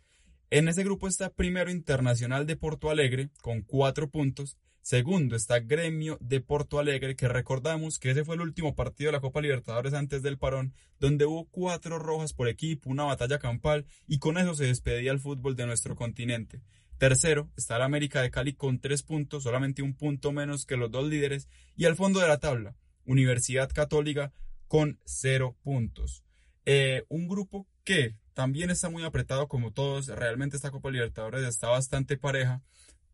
En 0.49 0.69
ese 0.69 0.83
grupo 0.83 1.07
está 1.07 1.29
primero 1.29 1.69
Internacional 1.69 2.47
de 2.47 2.55
Porto 2.55 2.89
Alegre, 2.89 3.29
con 3.43 3.61
cuatro 3.61 4.09
puntos. 4.09 4.57
Segundo 4.81 5.35
está 5.35 5.59
Gremio 5.59 6.17
de 6.19 6.41
Porto 6.41 6.79
Alegre, 6.79 7.15
que 7.15 7.27
recordamos 7.27 7.99
que 7.99 8.09
ese 8.09 8.25
fue 8.25 8.33
el 8.33 8.41
último 8.41 8.73
partido 8.73 9.09
de 9.09 9.17
la 9.17 9.21
Copa 9.21 9.39
Libertadores 9.39 9.93
antes 9.93 10.23
del 10.23 10.39
parón, 10.39 10.73
donde 10.99 11.27
hubo 11.27 11.45
cuatro 11.45 11.99
rojas 11.99 12.33
por 12.33 12.49
equipo, 12.49 12.89
una 12.89 13.03
batalla 13.03 13.37
campal, 13.37 13.85
y 14.07 14.17
con 14.17 14.39
eso 14.39 14.55
se 14.55 14.65
despedía 14.65 15.11
el 15.11 15.19
fútbol 15.19 15.55
de 15.55 15.67
nuestro 15.67 15.95
continente. 15.95 16.63
Tercero 16.97 17.51
está 17.55 17.75
el 17.75 17.83
América 17.83 18.23
de 18.23 18.31
Cali 18.31 18.53
con 18.53 18.79
tres 18.79 19.03
puntos, 19.03 19.43
solamente 19.43 19.83
un 19.83 19.93
punto 19.93 20.31
menos 20.31 20.65
que 20.65 20.75
los 20.75 20.89
dos 20.89 21.07
líderes. 21.07 21.47
Y 21.75 21.85
al 21.85 21.95
fondo 21.95 22.19
de 22.19 22.29
la 22.29 22.39
tabla, 22.39 22.75
Universidad 23.05 23.69
Católica 23.71 24.33
con 24.67 24.99
0 25.05 25.55
puntos. 25.61 26.23
Eh, 26.65 27.03
un 27.09 27.27
grupo 27.27 27.67
que 27.83 28.15
también 28.33 28.69
está 28.69 28.89
muy 28.89 29.03
apretado 29.03 29.47
como 29.47 29.73
todos, 29.73 30.07
realmente 30.07 30.55
esta 30.55 30.71
Copa 30.71 30.91
Libertadores 30.91 31.45
está 31.47 31.69
bastante 31.69 32.17
pareja, 32.17 32.61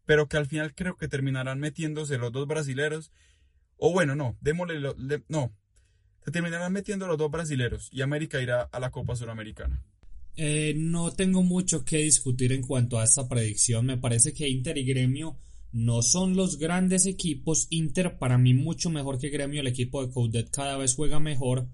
pero 0.05 0.27
que 0.27 0.37
al 0.37 0.45
final 0.45 0.75
creo 0.75 0.97
que 0.97 1.07
terminarán 1.07 1.59
metiéndose 1.59 2.17
los 2.17 2.31
dos 2.31 2.47
brasileros, 2.47 3.11
o 3.77 3.91
bueno, 3.91 4.15
no, 4.15 4.37
démosle, 4.41 4.79
no, 5.27 5.53
se 6.23 6.31
terminarán 6.31 6.73
metiendo 6.73 7.07
los 7.07 7.17
dos 7.17 7.29
brasileros 7.29 7.89
y 7.91 8.01
América 8.01 8.41
irá 8.41 8.63
a 8.63 8.79
la 8.79 8.91
Copa 8.91 9.15
Suramericana. 9.15 9.83
Eh, 10.37 10.73
no 10.75 11.11
tengo 11.11 11.43
mucho 11.43 11.85
que 11.85 11.97
discutir 11.99 12.51
en 12.51 12.61
cuanto 12.61 12.99
a 12.99 13.03
esta 13.03 13.27
predicción. 13.27 13.85
Me 13.85 13.97
parece 13.97 14.33
que 14.33 14.49
Inter 14.49 14.77
y 14.77 14.85
Gremio 14.85 15.37
no 15.71 16.01
son 16.01 16.35
los 16.35 16.57
grandes 16.57 17.05
equipos. 17.05 17.67
Inter 17.69 18.17
para 18.17 18.37
mí 18.37 18.53
mucho 18.53 18.89
mejor 18.89 19.17
que 19.17 19.29
Gremio. 19.29 19.61
El 19.61 19.67
equipo 19.67 20.05
de 20.05 20.11
Coudet 20.11 20.49
cada 20.49 20.77
vez 20.77 20.95
juega 20.95 21.19
mejor. 21.19 21.67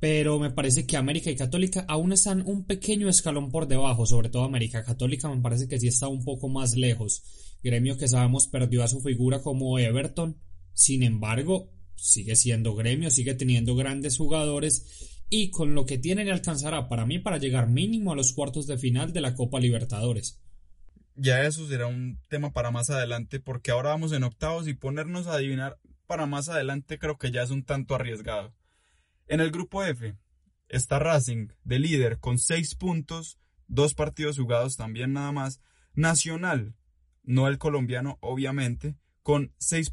Pero 0.00 0.38
me 0.38 0.50
parece 0.50 0.86
que 0.86 0.96
América 0.96 1.30
y 1.30 1.36
Católica 1.36 1.84
aún 1.86 2.12
están 2.12 2.42
un 2.46 2.64
pequeño 2.64 3.08
escalón 3.08 3.50
por 3.50 3.68
debajo. 3.68 4.06
Sobre 4.06 4.30
todo 4.30 4.44
América 4.44 4.82
Católica 4.82 5.28
me 5.28 5.42
parece 5.42 5.68
que 5.68 5.78
sí 5.78 5.88
está 5.88 6.08
un 6.08 6.24
poco 6.24 6.48
más 6.48 6.74
lejos. 6.74 7.22
Gremio 7.62 7.98
que 7.98 8.08
sabemos 8.08 8.48
perdió 8.48 8.82
a 8.82 8.88
su 8.88 9.00
figura 9.00 9.42
como 9.42 9.78
Everton. 9.78 10.40
Sin 10.72 11.02
embargo, 11.02 11.70
sigue 11.96 12.34
siendo 12.34 12.74
Gremio, 12.74 13.10
sigue 13.10 13.34
teniendo 13.34 13.76
grandes 13.76 14.16
jugadores 14.16 15.18
y 15.28 15.50
con 15.50 15.74
lo 15.74 15.84
que 15.84 15.98
tiene 15.98 16.24
le 16.24 16.32
alcanzará 16.32 16.88
para 16.88 17.04
mí 17.04 17.18
para 17.18 17.36
llegar 17.36 17.68
mínimo 17.68 18.12
a 18.12 18.16
los 18.16 18.32
cuartos 18.32 18.66
de 18.66 18.78
final 18.78 19.12
de 19.12 19.20
la 19.20 19.34
Copa 19.34 19.60
Libertadores. 19.60 20.40
Ya 21.14 21.44
eso 21.44 21.68
será 21.68 21.86
un 21.86 22.18
tema 22.28 22.52
para 22.52 22.70
más 22.70 22.88
adelante 22.88 23.38
porque 23.38 23.70
ahora 23.70 23.90
vamos 23.90 24.12
en 24.12 24.24
octavos 24.24 24.66
y 24.66 24.72
ponernos 24.72 25.26
a 25.26 25.34
adivinar 25.34 25.78
para 26.06 26.24
más 26.24 26.48
adelante 26.48 26.98
creo 26.98 27.18
que 27.18 27.30
ya 27.30 27.42
es 27.42 27.50
un 27.50 27.64
tanto 27.64 27.94
arriesgado. 27.94 28.54
En 29.30 29.38
el 29.38 29.52
grupo 29.52 29.84
F 29.84 30.16
está 30.68 30.98
Racing 30.98 31.50
de 31.62 31.78
líder 31.78 32.18
con 32.18 32.40
6 32.40 32.74
puntos, 32.74 33.38
dos 33.68 33.94
partidos 33.94 34.36
jugados 34.36 34.76
también 34.76 35.12
nada 35.12 35.30
más. 35.30 35.60
Nacional, 35.94 36.74
no 37.22 37.46
el 37.46 37.56
colombiano 37.56 38.18
obviamente, 38.22 38.96
con 39.22 39.54
6 39.58 39.92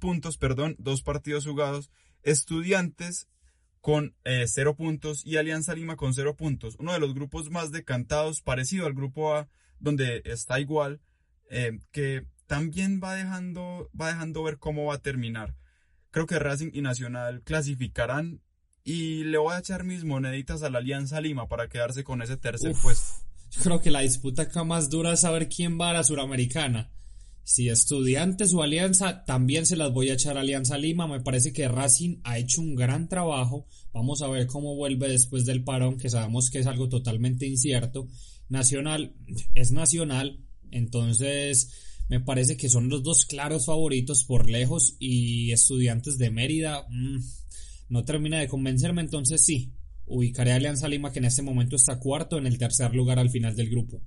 puntos, 0.00 0.36
perdón, 0.36 0.74
dos 0.80 1.02
partidos 1.02 1.46
jugados. 1.46 1.92
Estudiantes 2.24 3.28
con 3.80 4.16
0 4.24 4.70
eh, 4.72 4.74
puntos 4.74 5.24
y 5.24 5.36
Alianza 5.36 5.76
Lima 5.76 5.94
con 5.94 6.12
0 6.12 6.34
puntos. 6.34 6.74
Uno 6.80 6.92
de 6.92 6.98
los 6.98 7.14
grupos 7.14 7.50
más 7.50 7.70
decantados, 7.70 8.42
parecido 8.42 8.86
al 8.86 8.94
grupo 8.94 9.32
A, 9.32 9.48
donde 9.78 10.22
está 10.24 10.58
igual, 10.58 11.00
eh, 11.50 11.78
que 11.92 12.26
también 12.48 13.00
va 13.00 13.14
dejando, 13.14 13.88
va 13.98 14.08
dejando 14.08 14.42
ver 14.42 14.58
cómo 14.58 14.86
va 14.86 14.94
a 14.94 15.02
terminar. 15.02 15.54
Creo 16.10 16.26
que 16.26 16.40
Racing 16.40 16.70
y 16.72 16.80
Nacional 16.80 17.42
clasificarán 17.44 18.40
y 18.84 19.24
le 19.24 19.38
voy 19.38 19.54
a 19.54 19.58
echar 19.58 19.84
mis 19.84 20.04
moneditas 20.04 20.62
a 20.62 20.70
la 20.70 20.78
Alianza 20.78 21.20
Lima 21.20 21.48
para 21.48 21.68
quedarse 21.68 22.04
con 22.04 22.22
ese 22.22 22.36
tercer 22.36 22.74
puesto. 22.82 23.22
Yo 23.50 23.62
creo 23.62 23.80
que 23.80 23.90
la 23.90 24.00
disputa 24.00 24.42
acá 24.42 24.64
más 24.64 24.88
dura 24.88 25.12
es 25.12 25.20
saber 25.20 25.48
quién 25.48 25.78
va 25.78 25.90
a 25.90 25.92
la 25.92 26.04
Suramericana. 26.04 26.90
Si 27.44 27.68
Estudiantes 27.68 28.54
o 28.54 28.62
Alianza, 28.62 29.24
también 29.24 29.66
se 29.66 29.76
las 29.76 29.92
voy 29.92 30.10
a 30.10 30.14
echar 30.14 30.36
a 30.36 30.40
Alianza 30.40 30.78
Lima. 30.78 31.06
Me 31.06 31.20
parece 31.20 31.52
que 31.52 31.68
Racing 31.68 32.20
ha 32.24 32.38
hecho 32.38 32.60
un 32.60 32.74
gran 32.74 33.08
trabajo. 33.08 33.66
Vamos 33.92 34.22
a 34.22 34.28
ver 34.28 34.46
cómo 34.46 34.76
vuelve 34.76 35.08
después 35.08 35.44
del 35.44 35.64
parón, 35.64 35.98
que 35.98 36.08
sabemos 36.08 36.50
que 36.50 36.60
es 36.60 36.66
algo 36.66 36.88
totalmente 36.88 37.46
incierto. 37.46 38.08
Nacional 38.48 39.14
es 39.54 39.72
nacional, 39.72 40.40
entonces 40.70 41.70
me 42.08 42.20
parece 42.20 42.56
que 42.56 42.68
son 42.68 42.88
los 42.88 43.02
dos 43.02 43.24
claros 43.24 43.66
favoritos 43.66 44.24
por 44.24 44.48
lejos 44.48 44.96
y 44.98 45.52
Estudiantes 45.52 46.18
de 46.18 46.30
Mérida 46.30 46.86
mm, 46.90 47.18
no 47.92 48.06
termina 48.06 48.38
de 48.38 48.48
convencerme, 48.48 49.02
entonces 49.02 49.44
sí, 49.44 49.70
ubicaré 50.06 50.52
a 50.52 50.56
Alianza 50.56 50.88
Lima 50.88 51.12
que 51.12 51.18
en 51.18 51.26
este 51.26 51.42
momento 51.42 51.76
está 51.76 51.98
cuarto 51.98 52.38
en 52.38 52.46
el 52.46 52.56
tercer 52.56 52.94
lugar 52.94 53.18
al 53.18 53.28
final 53.28 53.54
del 53.54 53.68
grupo. 53.68 54.02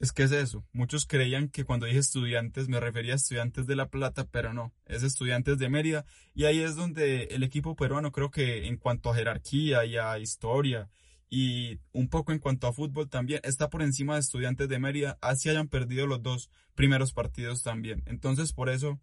Es 0.00 0.10
que 0.10 0.24
es 0.24 0.32
eso. 0.32 0.66
Muchos 0.72 1.06
creían 1.06 1.48
que 1.48 1.64
cuando 1.64 1.86
dije 1.86 2.00
estudiantes 2.00 2.68
me 2.68 2.80
refería 2.80 3.12
a 3.12 3.16
estudiantes 3.16 3.68
de 3.68 3.76
La 3.76 3.90
Plata, 3.90 4.26
pero 4.28 4.52
no, 4.52 4.74
es 4.86 5.04
estudiantes 5.04 5.56
de 5.58 5.68
Mérida. 5.68 6.04
Y 6.34 6.46
ahí 6.46 6.58
es 6.58 6.74
donde 6.74 7.28
el 7.30 7.44
equipo 7.44 7.76
peruano 7.76 8.10
creo 8.10 8.32
que 8.32 8.66
en 8.66 8.76
cuanto 8.76 9.08
a 9.08 9.14
jerarquía 9.14 9.84
y 9.84 9.96
a 9.96 10.18
historia 10.18 10.90
y 11.30 11.78
un 11.92 12.08
poco 12.08 12.32
en 12.32 12.40
cuanto 12.40 12.66
a 12.66 12.72
fútbol 12.72 13.08
también 13.08 13.40
está 13.44 13.70
por 13.70 13.82
encima 13.82 14.14
de 14.14 14.20
estudiantes 14.20 14.68
de 14.68 14.80
Mérida, 14.80 15.16
así 15.20 15.48
hayan 15.48 15.68
perdido 15.68 16.08
los 16.08 16.24
dos 16.24 16.50
primeros 16.74 17.12
partidos 17.12 17.62
también. 17.62 18.02
Entonces 18.06 18.52
por 18.52 18.68
eso 18.68 19.00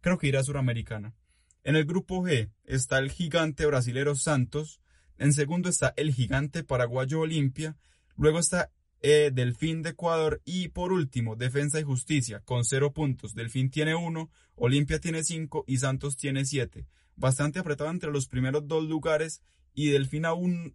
creo 0.00 0.16
que 0.16 0.28
irá 0.28 0.40
a 0.40 0.44
Suramericana. 0.44 1.14
En 1.64 1.76
el 1.76 1.84
grupo 1.84 2.22
G 2.22 2.50
está 2.64 2.98
el 2.98 3.10
gigante 3.12 3.66
brasilero 3.66 4.16
Santos, 4.16 4.80
en 5.16 5.32
segundo 5.32 5.68
está 5.68 5.94
el 5.96 6.12
gigante 6.12 6.64
paraguayo 6.64 7.20
Olimpia, 7.20 7.76
luego 8.16 8.40
está 8.40 8.70
eh, 9.00 9.30
Delfín 9.32 9.82
de 9.82 9.90
Ecuador 9.90 10.42
y 10.44 10.68
por 10.68 10.92
último 10.92 11.36
Defensa 11.36 11.78
y 11.78 11.84
Justicia 11.84 12.40
con 12.40 12.64
cero 12.64 12.92
puntos. 12.92 13.34
Delfín 13.34 13.70
tiene 13.70 13.94
uno, 13.94 14.30
Olimpia 14.56 14.98
tiene 14.98 15.22
cinco 15.22 15.64
y 15.68 15.78
Santos 15.78 16.16
tiene 16.16 16.44
siete. 16.44 16.86
Bastante 17.14 17.60
apretado 17.60 17.90
entre 17.90 18.10
los 18.10 18.26
primeros 18.26 18.66
dos 18.66 18.82
lugares 18.84 19.40
y 19.72 19.90
Delfín 19.90 20.24
aún 20.24 20.74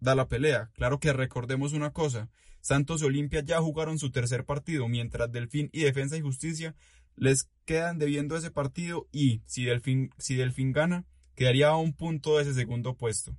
da 0.00 0.16
la 0.16 0.28
pelea. 0.28 0.70
Claro 0.74 0.98
que 0.98 1.12
recordemos 1.12 1.72
una 1.72 1.92
cosa, 1.92 2.28
Santos 2.60 3.02
y 3.02 3.04
Olimpia 3.04 3.40
ya 3.44 3.60
jugaron 3.60 3.98
su 3.98 4.10
tercer 4.10 4.44
partido, 4.44 4.88
mientras 4.88 5.30
Delfín 5.30 5.70
y 5.72 5.82
Defensa 5.82 6.16
y 6.16 6.22
Justicia 6.22 6.74
les 7.16 7.48
quedan 7.64 7.98
debiendo 7.98 8.36
ese 8.36 8.50
partido 8.50 9.08
y 9.12 9.42
si 9.46 9.64
Delfín, 9.64 10.10
si 10.18 10.34
Delfín 10.34 10.72
gana, 10.72 11.06
quedaría 11.34 11.68
a 11.68 11.76
un 11.76 11.92
punto 11.92 12.36
de 12.36 12.42
ese 12.42 12.54
segundo 12.54 12.96
puesto. 12.96 13.36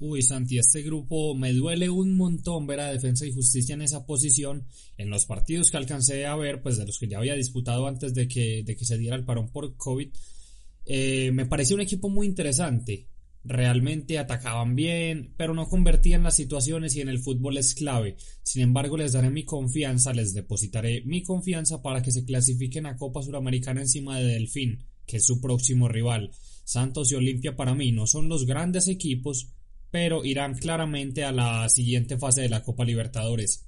Uy, 0.00 0.22
Santi, 0.22 0.58
este 0.58 0.82
grupo 0.82 1.34
me 1.34 1.52
duele 1.52 1.90
un 1.90 2.16
montón 2.16 2.68
ver 2.68 2.78
a 2.78 2.92
Defensa 2.92 3.26
y 3.26 3.32
Justicia 3.32 3.74
en 3.74 3.82
esa 3.82 4.06
posición. 4.06 4.64
En 4.96 5.10
los 5.10 5.26
partidos 5.26 5.70
que 5.70 5.76
alcancé 5.76 6.24
a 6.24 6.36
ver, 6.36 6.62
pues 6.62 6.76
de 6.76 6.86
los 6.86 6.98
que 6.98 7.08
ya 7.08 7.18
había 7.18 7.34
disputado 7.34 7.88
antes 7.88 8.14
de 8.14 8.28
que, 8.28 8.62
de 8.64 8.76
que 8.76 8.84
se 8.84 8.96
diera 8.96 9.16
el 9.16 9.24
parón 9.24 9.50
por 9.50 9.76
COVID, 9.76 10.08
eh, 10.86 11.32
me 11.32 11.46
pareció 11.46 11.74
un 11.74 11.82
equipo 11.82 12.08
muy 12.08 12.28
interesante. 12.28 13.08
Realmente 13.48 14.18
atacaban 14.18 14.76
bien, 14.76 15.32
pero 15.38 15.54
no 15.54 15.68
convertían 15.68 16.22
las 16.22 16.36
situaciones 16.36 16.94
y 16.94 17.00
en 17.00 17.08
el 17.08 17.18
fútbol 17.18 17.56
es 17.56 17.72
clave. 17.72 18.18
Sin 18.42 18.60
embargo, 18.60 18.98
les 18.98 19.12
daré 19.12 19.30
mi 19.30 19.44
confianza, 19.44 20.12
les 20.12 20.34
depositaré 20.34 21.02
mi 21.06 21.22
confianza 21.22 21.80
para 21.80 22.02
que 22.02 22.12
se 22.12 22.26
clasifiquen 22.26 22.84
a 22.84 22.98
Copa 22.98 23.22
Suramericana 23.22 23.80
encima 23.80 24.18
de 24.18 24.26
Delfín, 24.26 24.84
que 25.06 25.16
es 25.16 25.24
su 25.24 25.40
próximo 25.40 25.88
rival. 25.88 26.30
Santos 26.64 27.10
y 27.10 27.14
Olimpia 27.14 27.56
para 27.56 27.74
mí 27.74 27.90
no 27.90 28.06
son 28.06 28.28
los 28.28 28.44
grandes 28.44 28.86
equipos, 28.86 29.54
pero 29.90 30.26
irán 30.26 30.52
claramente 30.58 31.24
a 31.24 31.32
la 31.32 31.70
siguiente 31.70 32.18
fase 32.18 32.42
de 32.42 32.50
la 32.50 32.62
Copa 32.62 32.84
Libertadores. 32.84 33.66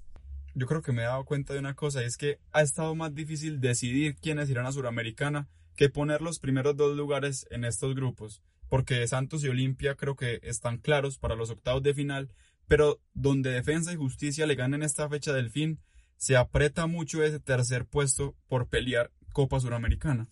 Yo 0.55 0.67
creo 0.67 0.83
que 0.83 0.93
me 0.93 1.01
he 1.01 1.07
dado 1.07 1.25
cuenta 1.25 1.55
de 1.55 1.61
una 1.61 1.75
cosa, 1.75 2.03
y 2.03 2.07
es 2.07 2.19
que 2.19 2.37
ha 2.53 2.61
estado 2.61 2.95
más 2.95 3.15
difícil 3.15 3.61
decidir 3.61 4.17
quiénes 4.17 4.51
irán 4.51 4.67
a 4.67 4.73
Suramericana 4.73 5.49
que 5.75 5.89
poner 5.89 6.21
los 6.21 6.39
primeros 6.39 6.77
dos 6.77 6.95
lugares 6.95 7.47
en 7.51 7.65
estos 7.65 7.95
grupos, 7.95 8.43
porque 8.71 9.07
Santos 9.07 9.45
y 9.45 9.49
Olimpia 9.49 9.97
creo 9.97 10.17
que 10.17 10.41
están 10.43 10.79
claros 10.79 11.19
para 11.19 11.35
los 11.35 11.51
octavos 11.51 11.83
de 11.83 11.93
final, 11.93 12.31
pero 12.67 13.03
donde 13.13 13.51
Defensa 13.51 13.93
y 13.93 13.97
Justicia 13.97 14.47
le 14.47 14.55
ganen 14.55 14.83
esta 14.83 15.09
fecha 15.11 15.35
del 15.35 15.51
fin, 15.51 15.81
se 16.17 16.37
aprieta 16.37 16.87
mucho 16.87 17.23
ese 17.23 17.41
tercer 17.41 17.85
puesto 17.85 18.37
por 18.47 18.69
pelear 18.69 19.11
Copa 19.33 19.61
Suramericana. 19.61 20.31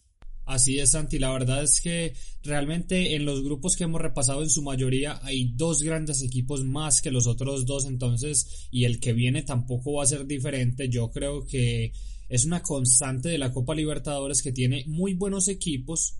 Así 0.48 0.78
es, 0.78 0.92
Santi. 0.92 1.18
La 1.18 1.30
verdad 1.30 1.62
es 1.62 1.80
que 1.82 2.14
realmente 2.42 3.14
en 3.14 3.26
los 3.26 3.42
grupos 3.42 3.76
que 3.76 3.84
hemos 3.84 4.00
repasado 4.00 4.42
en 4.42 4.48
su 4.48 4.62
mayoría 4.62 5.20
hay 5.22 5.52
dos 5.54 5.82
grandes 5.82 6.22
equipos 6.22 6.64
más 6.64 7.02
que 7.02 7.10
los 7.10 7.26
otros 7.26 7.66
dos, 7.66 7.84
entonces, 7.84 8.68
y 8.70 8.84
el 8.84 8.98
que 8.98 9.12
viene 9.12 9.42
tampoco 9.42 9.94
va 9.94 10.04
a 10.04 10.06
ser 10.06 10.26
diferente. 10.26 10.88
Yo 10.88 11.10
creo 11.10 11.44
que 11.44 11.92
es 12.28 12.44
una 12.46 12.62
constante 12.62 13.28
de 13.28 13.36
la 13.36 13.52
Copa 13.52 13.74
Libertadores 13.74 14.42
que 14.42 14.52
tiene 14.52 14.84
muy 14.86 15.12
buenos 15.12 15.48
equipos, 15.48 16.18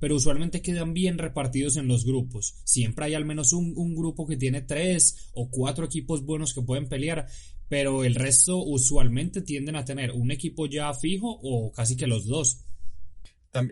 pero 0.00 0.16
usualmente 0.16 0.62
quedan 0.62 0.92
bien 0.92 1.18
repartidos 1.18 1.76
en 1.76 1.86
los 1.86 2.04
grupos. 2.04 2.56
Siempre 2.64 3.04
hay 3.04 3.14
al 3.14 3.24
menos 3.24 3.52
un, 3.52 3.94
grupo 3.94 4.26
que 4.26 4.36
tiene 4.36 4.62
tres 4.62 5.30
o 5.34 5.48
cuatro 5.50 5.84
equipos 5.84 6.24
buenos 6.24 6.54
que 6.54 6.62
pueden 6.62 6.88
pelear, 6.88 7.26
pero 7.68 8.02
el 8.02 8.16
resto 8.16 8.56
usualmente 8.56 9.42
tienden 9.42 9.76
a 9.76 9.84
tener 9.84 10.10
un 10.10 10.30
equipo 10.30 10.66
ya 10.66 10.92
fijo 10.94 11.38
o 11.42 11.70
casi 11.70 11.96
que 11.96 12.06
los 12.06 12.26
dos 12.26 12.64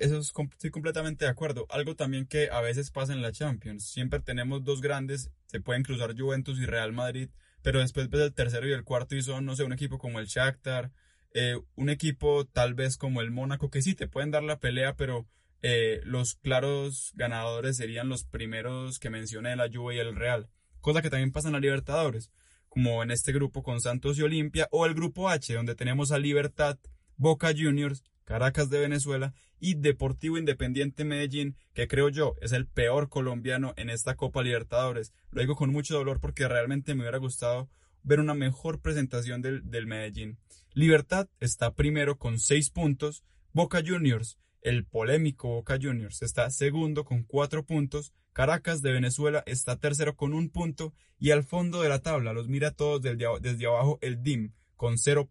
eso 0.01 0.19
estoy 0.19 0.71
completamente 0.71 1.25
de 1.25 1.31
acuerdo. 1.31 1.67
Algo 1.71 1.95
también 1.95 2.27
que 2.27 2.51
a 2.51 2.61
veces 2.61 2.91
pasa 2.91 3.13
en 3.13 3.23
la 3.23 3.33
Champions. 3.33 3.89
Siempre 3.89 4.21
tenemos 4.21 4.65
dos 4.65 4.81
grandes, 4.81 5.31
se 5.47 5.61
pueden 5.61 5.83
cruzar 5.83 6.19
Juventus 6.19 6.59
y 6.59 6.67
Real 6.67 6.93
Madrid, 6.93 7.29
pero 7.63 7.81
después 7.81 8.09
ves 8.11 8.23
el 8.23 8.35
tercero 8.35 8.69
y 8.69 8.73
el 8.73 8.85
cuarto 8.85 9.15
y 9.15 9.23
son, 9.23 9.45
no 9.45 9.55
sé, 9.55 9.65
un 9.65 9.73
equipo 9.73 9.99
como 9.99 10.19
el 10.19 10.27
Shakhtar, 10.27 10.91
eh, 11.33 11.57
un 11.77 11.91
equipo 11.91 12.47
tal 12.47 12.75
vez 12.75 12.97
como 12.97 13.21
el 13.21 13.31
Mónaco, 13.31 13.71
que 13.71 13.83
sí 13.83 13.95
te 13.95 14.09
pueden 14.09 14.31
dar 14.31 14.43
la 14.43 14.59
pelea, 14.59 14.97
pero 14.97 15.29
eh, 15.63 16.01
los 16.05 16.35
claros 16.35 17.13
ganadores 17.15 17.77
serían 17.77 18.09
los 18.09 18.25
primeros 18.25 18.99
que 18.99 19.11
mencioné, 19.11 19.57
la 19.57 19.69
Juve 19.73 19.97
y 19.97 19.99
el 19.99 20.15
Real. 20.15 20.49
Cosa 20.81 21.03
que 21.03 21.11
también 21.11 21.33
pasa 21.33 21.49
en 21.49 21.55
la 21.55 21.61
Libertadores, 21.61 22.31
como 22.69 23.03
en 23.03 23.11
este 23.11 23.33
grupo 23.33 23.63
con 23.63 23.81
Santos 23.81 24.19
y 24.19 24.23
Olimpia, 24.23 24.69
o 24.71 24.87
el 24.87 24.95
grupo 24.95 25.29
H, 25.29 25.53
donde 25.55 25.75
tenemos 25.75 26.13
a 26.13 26.19
Libertad, 26.19 26.79
Boca 27.17 27.53
Juniors, 27.57 28.05
Caracas 28.25 28.71
de 28.71 28.79
Venezuela 28.79 29.33
y 29.59 29.75
Deportivo 29.75 30.39
Independiente 30.39 31.05
Medellín, 31.05 31.57
que 31.75 31.89
creo 31.89 32.11
yo 32.11 32.35
es 32.41 32.53
el 32.53 32.67
peor 32.67 33.09
colombiano 33.09 33.73
en 33.77 33.91
esta 33.91 34.17
Copa 34.17 34.43
Libertadores. 34.43 35.13
Lo 35.31 35.41
digo 35.41 35.57
con 35.57 35.73
mucho 35.73 35.97
dolor 35.97 36.21
porque 36.21 36.47
realmente 36.47 36.95
me 36.95 37.03
hubiera 37.03 37.19
gustado 37.19 37.69
ver 38.03 38.21
una 38.21 38.35
mejor 38.35 38.81
presentación 38.81 39.43
del, 39.43 39.69
del 39.69 39.87
Medellín. 39.87 40.39
Libertad 40.75 41.29
está 41.41 41.75
primero 41.75 42.19
con 42.19 42.39
6 42.39 42.71
puntos, 42.71 43.25
Boca 43.53 43.83
Juniors, 43.85 44.39
el 44.63 44.85
polémico 44.85 45.49
Boca 45.49 45.79
Juniors, 45.81 46.23
está 46.23 46.51
segundo 46.51 47.05
con 47.05 47.25
4 47.25 47.65
puntos, 47.65 48.13
Caracas 48.33 48.83
de 48.83 48.93
Venezuela 48.93 49.43
está 49.47 49.81
tercero 49.81 50.15
con 50.15 50.33
un 50.33 50.51
punto 50.51 50.95
y 51.19 51.31
al 51.31 51.43
fondo 51.43 51.83
de 51.83 51.89
la 51.89 51.99
tabla 52.01 52.33
los 52.33 52.49
mira 52.49 52.71
todos 52.71 53.03
desde, 53.03 53.67
abajo 53.67 53.99
el 54.01 54.23
DIM 54.23 54.53
con 54.77 54.97
0 54.97 55.29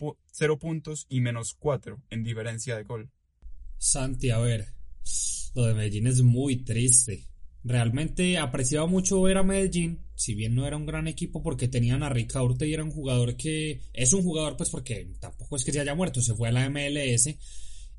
puntos 0.59 1.05
y 1.07 1.21
menos 1.21 1.55
4 1.57 2.01
en 2.09 2.23
diferencia 2.23 2.75
de 2.75 2.83
gol. 2.83 3.09
Santi, 3.77 4.29
a 4.31 4.39
ver, 4.39 4.73
lo 5.55 5.65
de 5.65 5.73
Medellín 5.73 6.07
es 6.07 6.21
muy 6.21 6.63
triste. 6.65 7.27
Realmente 7.63 8.37
apreciaba 8.37 8.87
mucho 8.87 9.21
ver 9.21 9.37
a 9.37 9.43
Medellín, 9.43 10.05
si 10.15 10.35
bien 10.35 10.55
no 10.55 10.67
era 10.67 10.77
un 10.77 10.85
gran 10.85 11.07
equipo 11.07 11.41
porque 11.41 11.67
tenían 11.67 12.03
a 12.03 12.09
Ricaurte 12.09 12.67
y 12.67 12.73
era 12.73 12.83
un 12.83 12.91
jugador 12.91 13.35
que 13.35 13.81
es 13.93 14.13
un 14.13 14.23
jugador 14.23 14.57
pues 14.57 14.69
porque 14.69 15.13
tampoco 15.19 15.55
es 15.55 15.63
que 15.63 15.71
se 15.71 15.79
haya 15.79 15.95
muerto, 15.95 16.21
se 16.21 16.33
fue 16.33 16.49
a 16.49 16.51
la 16.51 16.69
MLS, 16.69 17.35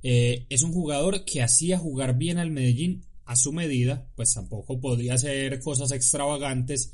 eh, 0.03 0.47
es 0.49 0.63
un 0.63 0.73
jugador 0.73 1.25
que 1.25 1.43
hacía 1.43 1.79
jugar 1.79 2.17
bien 2.17 2.39
al 2.39 2.51
Medellín 2.51 3.05
a 3.25 3.37
su 3.37 3.53
medida, 3.53 4.09
pues 4.17 4.33
tampoco 4.35 4.81
podía 4.81 5.15
hacer 5.15 5.61
cosas 5.61 5.93
extravagantes, 5.93 6.93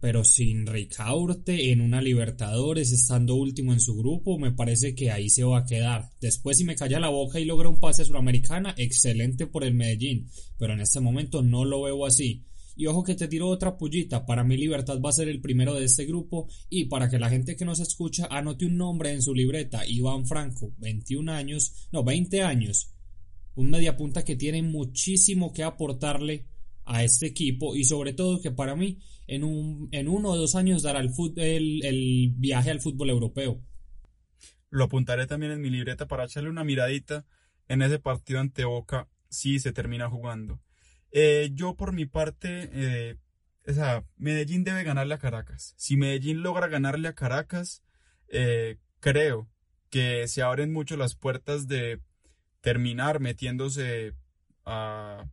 pero 0.00 0.24
sin 0.24 0.66
Ricaurte 0.66 1.70
en 1.70 1.80
una 1.80 2.02
Libertadores, 2.02 2.92
estando 2.92 3.36
último 3.36 3.72
en 3.72 3.80
su 3.80 3.96
grupo, 3.96 4.38
me 4.38 4.52
parece 4.52 4.94
que 4.94 5.10
ahí 5.10 5.30
se 5.30 5.44
va 5.44 5.60
a 5.60 5.64
quedar. 5.64 6.10
Después, 6.20 6.58
si 6.58 6.64
me 6.64 6.76
calla 6.76 7.00
la 7.00 7.08
boca 7.08 7.40
y 7.40 7.44
logra 7.44 7.68
un 7.68 7.80
pase 7.80 8.02
a 8.02 8.04
Suramericana, 8.04 8.74
excelente 8.76 9.46
por 9.46 9.64
el 9.64 9.74
Medellín, 9.74 10.28
pero 10.58 10.74
en 10.74 10.80
este 10.80 11.00
momento 11.00 11.42
no 11.42 11.64
lo 11.64 11.82
veo 11.82 12.04
así. 12.04 12.44
Y 12.76 12.86
ojo 12.86 13.04
que 13.04 13.14
te 13.14 13.28
tiro 13.28 13.48
otra 13.48 13.76
pullita, 13.76 14.26
para 14.26 14.42
mí 14.42 14.56
Libertad 14.56 15.00
va 15.00 15.10
a 15.10 15.12
ser 15.12 15.28
el 15.28 15.40
primero 15.40 15.74
de 15.74 15.84
este 15.84 16.06
grupo. 16.06 16.48
Y 16.68 16.86
para 16.86 17.08
que 17.08 17.18
la 17.18 17.30
gente 17.30 17.56
que 17.56 17.64
nos 17.64 17.80
escucha 17.80 18.26
anote 18.30 18.66
un 18.66 18.76
nombre 18.76 19.12
en 19.12 19.22
su 19.22 19.34
libreta, 19.34 19.86
Iván 19.86 20.26
Franco, 20.26 20.72
21 20.78 21.32
años, 21.32 21.88
no, 21.92 22.02
20 22.02 22.42
años, 22.42 22.94
un 23.54 23.70
mediapunta 23.70 24.24
que 24.24 24.36
tiene 24.36 24.62
muchísimo 24.62 25.52
que 25.52 25.62
aportarle 25.62 26.46
a 26.84 27.04
este 27.04 27.26
equipo. 27.26 27.76
Y 27.76 27.84
sobre 27.84 28.12
todo 28.12 28.40
que 28.40 28.50
para 28.50 28.76
mí 28.76 28.98
en, 29.26 29.44
un, 29.44 29.88
en 29.92 30.08
uno 30.08 30.30
o 30.30 30.36
dos 30.36 30.54
años 30.54 30.82
dará 30.82 31.00
el, 31.00 31.84
el, 31.84 32.32
viaje 32.36 32.70
al 32.70 32.80
fútbol 32.80 33.10
europeo. 33.10 33.60
Lo 34.70 34.84
apuntaré 34.84 35.26
también 35.26 35.52
en 35.52 35.60
mi 35.60 35.70
libreta 35.70 36.06
para 36.06 36.24
echarle 36.24 36.50
una 36.50 36.64
miradita 36.64 37.24
en 37.68 37.82
ese 37.82 37.98
partido 37.98 38.40
ante 38.40 38.64
Boca. 38.64 39.08
Si 39.28 39.58
se 39.58 39.72
termina 39.72 40.08
jugando. 40.08 40.60
Eh, 41.16 41.50
yo 41.54 41.76
por 41.76 41.92
mi 41.92 42.04
parte, 42.04 42.68
eh, 42.72 43.16
Medellín 44.16 44.64
debe 44.64 44.84
ganarle 44.84 45.14
a 45.14 45.18
Caracas. 45.18 45.72
Si 45.78 45.96
Medellín 45.96 46.42
logra 46.42 46.66
ganarle 46.66 47.08
a 47.08 47.14
Caracas, 47.14 47.82
eh, 48.28 48.76
creo 49.00 49.48
que 49.88 50.28
se 50.28 50.42
abren 50.42 50.72
mucho 50.72 50.98
las 50.98 51.14
puertas 51.14 51.68
de 51.68 52.00
terminar 52.60 53.20
metiéndose 53.20 54.12
a 54.66 55.24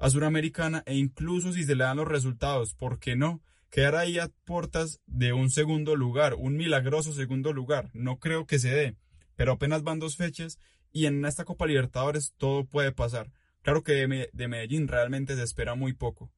a 0.00 0.08
Suramericana 0.08 0.82
e 0.86 0.96
incluso 0.96 1.52
si 1.52 1.64
se 1.64 1.76
le 1.76 1.84
dan 1.84 1.98
los 1.98 2.08
resultados, 2.08 2.74
¿por 2.74 2.98
qué 2.98 3.16
no? 3.16 3.42
Quedar 3.68 3.96
ahí 3.96 4.18
a 4.18 4.30
puertas 4.44 5.00
de 5.06 5.34
un 5.34 5.50
segundo 5.50 5.94
lugar, 5.94 6.34
un 6.34 6.56
milagroso 6.56 7.12
segundo 7.12 7.52
lugar. 7.52 7.90
No 7.92 8.18
creo 8.18 8.46
que 8.46 8.58
se 8.58 8.70
dé, 8.70 8.96
pero 9.36 9.52
apenas 9.52 9.82
van 9.82 9.98
dos 9.98 10.16
fechas 10.16 10.58
y 10.90 11.04
en 11.04 11.24
esta 11.24 11.44
Copa 11.44 11.66
Libertadores 11.66 12.32
todo 12.38 12.64
puede 12.64 12.92
pasar. 12.92 13.30
Claro 13.62 13.82
que 13.82 14.28
de 14.32 14.48
Medellín 14.48 14.88
realmente 14.88 15.36
se 15.36 15.42
espera 15.42 15.74
muy 15.74 15.92
poco. 15.92 16.32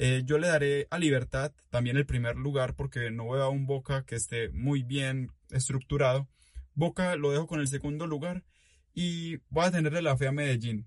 Eh, 0.00 0.22
yo 0.24 0.38
le 0.38 0.46
daré 0.46 0.86
a 0.90 0.98
Libertad 0.98 1.52
también 1.70 1.96
el 1.96 2.06
primer 2.06 2.36
lugar 2.36 2.76
porque 2.76 3.10
no 3.10 3.30
veo 3.30 3.42
a 3.42 3.48
un 3.48 3.66
Boca 3.66 4.04
que 4.04 4.14
esté 4.14 4.48
muy 4.50 4.84
bien 4.84 5.32
estructurado. 5.50 6.28
Boca 6.74 7.16
lo 7.16 7.32
dejo 7.32 7.48
con 7.48 7.58
el 7.58 7.66
segundo 7.66 8.06
lugar 8.06 8.44
y 8.94 9.38
voy 9.48 9.64
a 9.64 9.72
tenerle 9.72 10.00
la 10.00 10.16
fe 10.16 10.28
a 10.28 10.32
Medellín. 10.32 10.86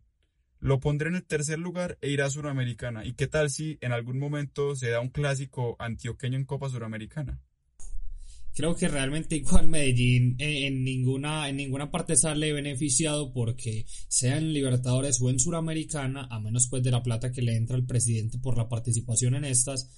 Lo 0.60 0.80
pondré 0.80 1.10
en 1.10 1.16
el 1.16 1.26
tercer 1.26 1.60
lugar 1.60 1.98
e 2.00 2.10
irá 2.10 2.28
a 2.28 2.30
Suramericana. 2.30 3.04
¿Y 3.04 3.14
qué 3.14 3.28
tal 3.28 3.50
si 3.50 3.78
en 3.82 3.92
algún 3.92 4.18
momento 4.18 4.78
se 4.78 4.92
da 4.92 5.02
un 5.02 5.10
clásico 5.10 5.76
antioqueño 5.80 6.38
en 6.38 6.46
Copa 6.46 6.70
Suramericana? 6.70 7.42
Creo 8.54 8.76
que 8.76 8.88
realmente 8.88 9.38
igual 9.38 9.68
Medellín 9.68 10.36
en, 10.40 10.84
ninguna, 10.84 11.48
en 11.48 11.56
ninguna 11.56 11.90
parte 11.90 12.18
sale 12.18 12.52
beneficiado 12.52 13.32
porque 13.32 13.86
sea 14.08 14.38
en 14.38 14.52
Libertadores 14.54 15.22
o 15.22 15.30
en 15.30 15.40
Suramericana, 15.40 16.28
a 16.30 16.40
menos 16.40 16.68
pues 16.70 16.84
de 16.84 16.92
la 16.92 17.04
plata 17.04 17.32
que 17.32 17.42
le 17.42 17.56
entra 17.56 17.78
al 17.78 17.86
presidente 17.86 18.40
por 18.40 18.58
la 18.58 18.68
participación 18.68 19.36
en 19.36 19.46
estas, 19.46 19.90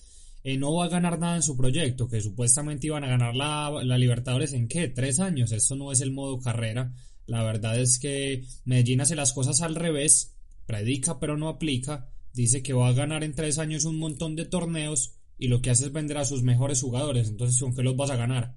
eh, 0.44 0.58
no 0.58 0.74
va 0.74 0.86
a 0.86 0.90
ganar 0.90 1.18
nada 1.20 1.38
en 1.38 1.42
su 1.42 1.58
proyecto, 1.58 2.08
que 2.08 2.22
supuestamente 2.22 2.88
iban 2.88 3.04
a 3.04 3.08
ganar 3.10 3.36
la, 3.36 3.72
la 3.84 3.98
Libertadores 3.98 4.54
en 4.54 4.68
qué, 4.68 4.88
tres 4.88 5.20
años, 5.20 5.52
esto 5.52 5.76
no 5.76 5.92
es 5.92 6.02
el 6.02 6.12
modo 6.12 6.40
carrera. 6.40 6.94
La 7.26 7.44
verdad 7.44 7.80
es 7.80 8.00
que 8.00 8.44
Medellín 8.66 9.02
hace 9.02 9.16
las 9.16 9.34
cosas 9.34 9.62
al 9.62 9.76
revés 9.76 10.36
predica 10.66 11.20
pero 11.20 11.38
no 11.38 11.50
aplica, 11.50 12.10
dice 12.34 12.62
que 12.62 12.74
va 12.74 12.90
a 12.90 12.94
ganar 12.94 13.24
en 13.24 13.34
tres 13.34 13.58
años 13.58 13.86
un 13.86 13.98
montón 13.98 14.36
de 14.36 14.46
torneos 14.46 15.14
y 15.38 15.48
lo 15.48 15.62
que 15.62 15.70
hace 15.70 15.86
es 15.86 15.92
vender 15.92 16.18
a 16.18 16.26
sus 16.26 16.44
mejores 16.44 16.82
jugadores. 16.82 17.30
Entonces, 17.30 17.60
¿con 17.60 17.76
qué 17.76 17.84
los 17.84 17.96
vas 17.96 18.10
a 18.10 18.16
ganar? 18.16 18.56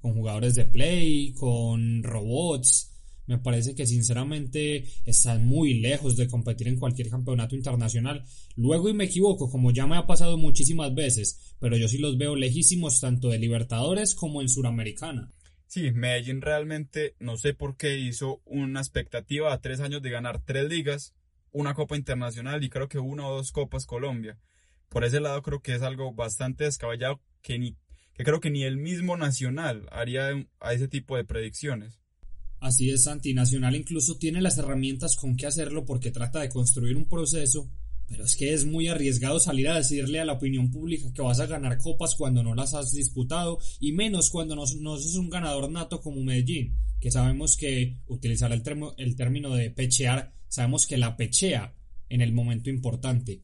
Con 0.00 0.14
jugadores 0.14 0.54
de 0.54 0.64
play, 0.64 1.32
con 1.32 2.02
robots. 2.02 2.90
Me 3.26 3.38
parece 3.38 3.74
que 3.74 3.86
sinceramente 3.86 4.84
están 5.04 5.44
muy 5.44 5.74
lejos 5.74 6.16
de 6.16 6.28
competir 6.28 6.68
en 6.68 6.78
cualquier 6.78 7.08
campeonato 7.08 7.54
internacional. 7.54 8.24
Luego 8.56 8.88
y 8.88 8.94
me 8.94 9.04
equivoco, 9.04 9.50
como 9.50 9.70
ya 9.70 9.86
me 9.86 9.96
ha 9.96 10.06
pasado 10.06 10.36
muchísimas 10.36 10.94
veces, 10.94 11.54
pero 11.60 11.76
yo 11.76 11.88
sí 11.88 11.98
los 11.98 12.18
veo 12.18 12.34
lejísimos 12.34 13.00
tanto 13.00 13.28
de 13.28 13.38
Libertadores 13.38 14.14
como 14.14 14.42
en 14.42 14.48
Suramericana. 14.48 15.30
Sí, 15.66 15.90
Medellín 15.92 16.42
realmente 16.42 17.14
no 17.18 17.36
sé 17.36 17.54
por 17.54 17.76
qué 17.76 17.98
hizo 17.98 18.42
una 18.44 18.80
expectativa 18.80 19.52
a 19.52 19.60
tres 19.60 19.80
años 19.80 20.02
de 20.02 20.10
ganar 20.10 20.42
tres 20.44 20.68
ligas 20.68 21.14
una 21.52 21.74
Copa 21.74 21.96
Internacional 21.96 22.64
y 22.64 22.70
creo 22.70 22.88
que 22.88 22.98
una 22.98 23.28
o 23.28 23.36
dos 23.36 23.52
Copas 23.52 23.86
Colombia. 23.86 24.38
Por 24.92 25.04
ese 25.04 25.20
lado 25.20 25.40
creo 25.42 25.62
que 25.62 25.74
es 25.74 25.82
algo 25.82 26.12
bastante 26.12 26.64
descabellado 26.64 27.20
que, 27.40 27.58
ni, 27.58 27.76
que 28.14 28.24
creo 28.24 28.40
que 28.40 28.50
ni 28.50 28.64
el 28.64 28.76
mismo 28.76 29.16
Nacional 29.16 29.86
haría 29.90 30.28
a 30.60 30.74
ese 30.74 30.86
tipo 30.86 31.16
de 31.16 31.24
predicciones. 31.24 31.98
Así 32.60 32.90
es, 32.90 33.04
Santi. 33.04 33.32
Nacional 33.32 33.74
incluso 33.74 34.18
tiene 34.18 34.42
las 34.42 34.58
herramientas 34.58 35.16
con 35.16 35.36
que 35.36 35.46
hacerlo 35.46 35.86
porque 35.86 36.10
trata 36.10 36.40
de 36.40 36.50
construir 36.50 36.96
un 36.96 37.08
proceso, 37.08 37.70
pero 38.06 38.24
es 38.24 38.36
que 38.36 38.52
es 38.52 38.66
muy 38.66 38.88
arriesgado 38.88 39.40
salir 39.40 39.68
a 39.68 39.76
decirle 39.76 40.20
a 40.20 40.26
la 40.26 40.34
opinión 40.34 40.70
pública 40.70 41.10
que 41.12 41.22
vas 41.22 41.40
a 41.40 41.46
ganar 41.46 41.78
copas 41.78 42.14
cuando 42.14 42.42
no 42.42 42.54
las 42.54 42.74
has 42.74 42.92
disputado 42.92 43.58
y 43.80 43.92
menos 43.92 44.28
cuando 44.28 44.54
no, 44.54 44.64
no 44.80 44.98
sos 44.98 45.16
un 45.16 45.30
ganador 45.30 45.70
nato 45.70 46.00
como 46.02 46.22
Medellín, 46.22 46.76
que 47.00 47.10
sabemos 47.10 47.56
que 47.56 47.96
utilizar 48.06 48.52
el, 48.52 48.62
el 48.98 49.16
término 49.16 49.54
de 49.54 49.70
pechear 49.70 50.32
sabemos 50.48 50.86
que 50.86 50.98
la 50.98 51.16
pechea 51.16 51.74
en 52.10 52.20
el 52.20 52.32
momento 52.32 52.68
importante. 52.68 53.42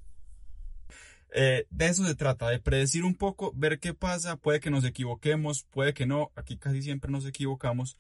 Eh, 1.35 1.67
de 1.71 1.87
eso 1.87 2.05
se 2.05 2.15
trata, 2.15 2.49
de 2.49 2.59
predecir 2.59 3.05
un 3.05 3.15
poco, 3.15 3.53
ver 3.55 3.81
qué 3.81 3.95
pasa, 3.95 4.37
puede 4.37 4.61
que 4.61 4.71
nos 4.71 4.85
equivoquemos, 4.85 5.65
puede 5.65 5.93
que 5.93 6.07
no, 6.07 6.33
aquí 6.37 6.57
casi 6.57 6.83
siempre 6.83 7.11
nos 7.11 7.27
equivocamos, 7.27 7.97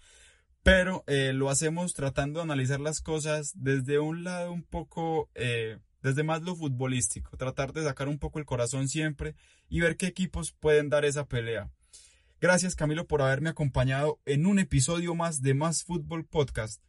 pero 0.62 1.04
eh, 1.06 1.32
lo 1.34 1.50
hacemos 1.50 1.94
tratando 1.94 2.40
de 2.40 2.44
analizar 2.44 2.80
las 2.80 3.00
cosas 3.00 3.52
desde 3.54 3.98
un 3.98 4.24
lado 4.24 4.52
un 4.52 4.62
poco, 4.62 5.30
eh, 5.34 5.78
desde 6.02 6.22
más 6.22 6.42
lo 6.42 6.56
futbolístico, 6.56 7.36
tratar 7.36 7.72
de 7.72 7.84
sacar 7.84 8.08
un 8.08 8.18
poco 8.18 8.38
el 8.38 8.46
corazón 8.46 8.88
siempre 8.88 9.34
y 9.68 9.80
ver 9.80 9.96
qué 9.96 10.06
equipos 10.06 10.52
pueden 10.52 10.88
dar 10.88 11.04
esa 11.04 11.26
pelea. 11.26 11.70
Gracias 12.40 12.76
Camilo 12.76 13.06
por 13.06 13.20
haberme 13.20 13.50
acompañado 13.50 14.20
en 14.24 14.46
un 14.46 14.58
episodio 14.58 15.14
más 15.14 15.42
de 15.42 15.54
Más 15.54 15.84
Fútbol 15.84 16.24
Podcast. 16.24 16.82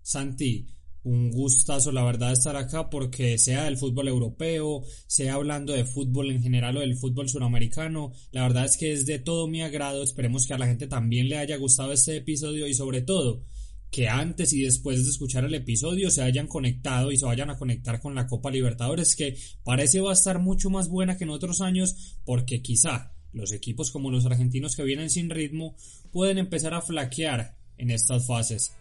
Santi, 0.00 0.77
un 1.08 1.30
gustazo, 1.30 1.90
la 1.90 2.04
verdad, 2.04 2.32
estar 2.32 2.56
acá 2.56 2.90
porque 2.90 3.38
sea 3.38 3.64
del 3.64 3.78
fútbol 3.78 4.08
europeo, 4.08 4.82
sea 5.06 5.34
hablando 5.34 5.72
de 5.72 5.86
fútbol 5.86 6.30
en 6.30 6.42
general 6.42 6.76
o 6.76 6.80
del 6.80 6.96
fútbol 6.96 7.28
suramericano, 7.30 8.12
la 8.30 8.42
verdad 8.42 8.66
es 8.66 8.76
que 8.76 8.92
es 8.92 9.06
de 9.06 9.18
todo 9.18 9.48
mi 9.48 9.62
agrado, 9.62 10.02
esperemos 10.02 10.46
que 10.46 10.54
a 10.54 10.58
la 10.58 10.66
gente 10.66 10.86
también 10.86 11.28
le 11.28 11.38
haya 11.38 11.56
gustado 11.56 11.92
este 11.92 12.16
episodio 12.16 12.66
y 12.66 12.74
sobre 12.74 13.00
todo 13.00 13.42
que 13.90 14.06
antes 14.06 14.52
y 14.52 14.60
después 14.60 15.02
de 15.02 15.10
escuchar 15.10 15.44
el 15.44 15.54
episodio 15.54 16.10
se 16.10 16.22
hayan 16.22 16.46
conectado 16.46 17.10
y 17.10 17.16
se 17.16 17.24
vayan 17.24 17.48
a 17.48 17.56
conectar 17.56 18.00
con 18.00 18.14
la 18.14 18.26
Copa 18.26 18.50
Libertadores 18.50 19.16
que 19.16 19.34
parece 19.64 20.00
va 20.00 20.10
a 20.10 20.12
estar 20.12 20.38
mucho 20.40 20.68
más 20.68 20.90
buena 20.90 21.16
que 21.16 21.24
en 21.24 21.30
otros 21.30 21.62
años 21.62 22.18
porque 22.26 22.60
quizá 22.60 23.14
los 23.32 23.52
equipos 23.52 23.90
como 23.90 24.10
los 24.10 24.26
argentinos 24.26 24.76
que 24.76 24.84
vienen 24.84 25.08
sin 25.08 25.30
ritmo 25.30 25.74
pueden 26.12 26.36
empezar 26.36 26.74
a 26.74 26.82
flaquear 26.82 27.56
en 27.78 27.90
estas 27.90 28.26
fases. 28.26 28.72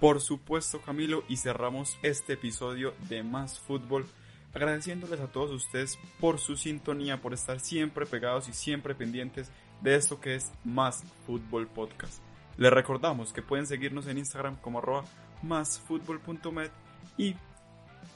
Por 0.00 0.20
supuesto, 0.20 0.80
Camilo, 0.82 1.24
y 1.28 1.36
cerramos 1.36 1.96
este 2.02 2.34
episodio 2.34 2.94
de 3.08 3.22
Más 3.22 3.58
Fútbol 3.58 4.06
agradeciéndoles 4.56 5.20
a 5.20 5.26
todos 5.26 5.50
ustedes 5.50 5.98
por 6.18 6.38
su 6.38 6.56
sintonía, 6.56 7.20
por 7.20 7.34
estar 7.34 7.60
siempre 7.60 8.06
pegados 8.06 8.48
y 8.48 8.54
siempre 8.54 8.94
pendientes 8.94 9.50
de 9.82 9.94
esto 9.96 10.18
que 10.18 10.34
es 10.34 10.50
Más 10.64 11.04
Fútbol 11.26 11.66
Podcast. 11.66 12.22
Les 12.56 12.72
recordamos 12.72 13.34
que 13.34 13.42
pueden 13.42 13.66
seguirnos 13.66 14.06
en 14.06 14.16
Instagram 14.16 14.56
como 14.56 14.78
arroba 14.78 15.04
másfutbol.med 15.42 16.70
y 17.18 17.34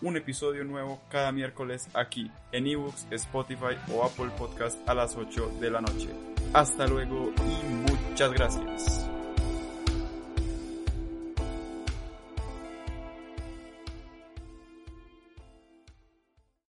un 0.01 0.17
episodio 0.17 0.65
nuevo 0.65 1.03
cada 1.11 1.31
miércoles 1.31 1.89
aquí 1.93 2.31
en 2.53 2.67
ebooks, 2.67 3.07
Spotify 3.11 3.77
o 3.93 4.03
Apple 4.03 4.31
Podcast 4.39 4.79
a 4.89 4.95
las 4.95 5.17
8 5.17 5.59
de 5.61 5.71
la 5.71 5.83
noche. 5.83 6.09
Hasta 6.55 6.87
luego 6.87 7.33
y 7.37 7.67
muchas 7.67 8.33
gracias. 8.33 9.20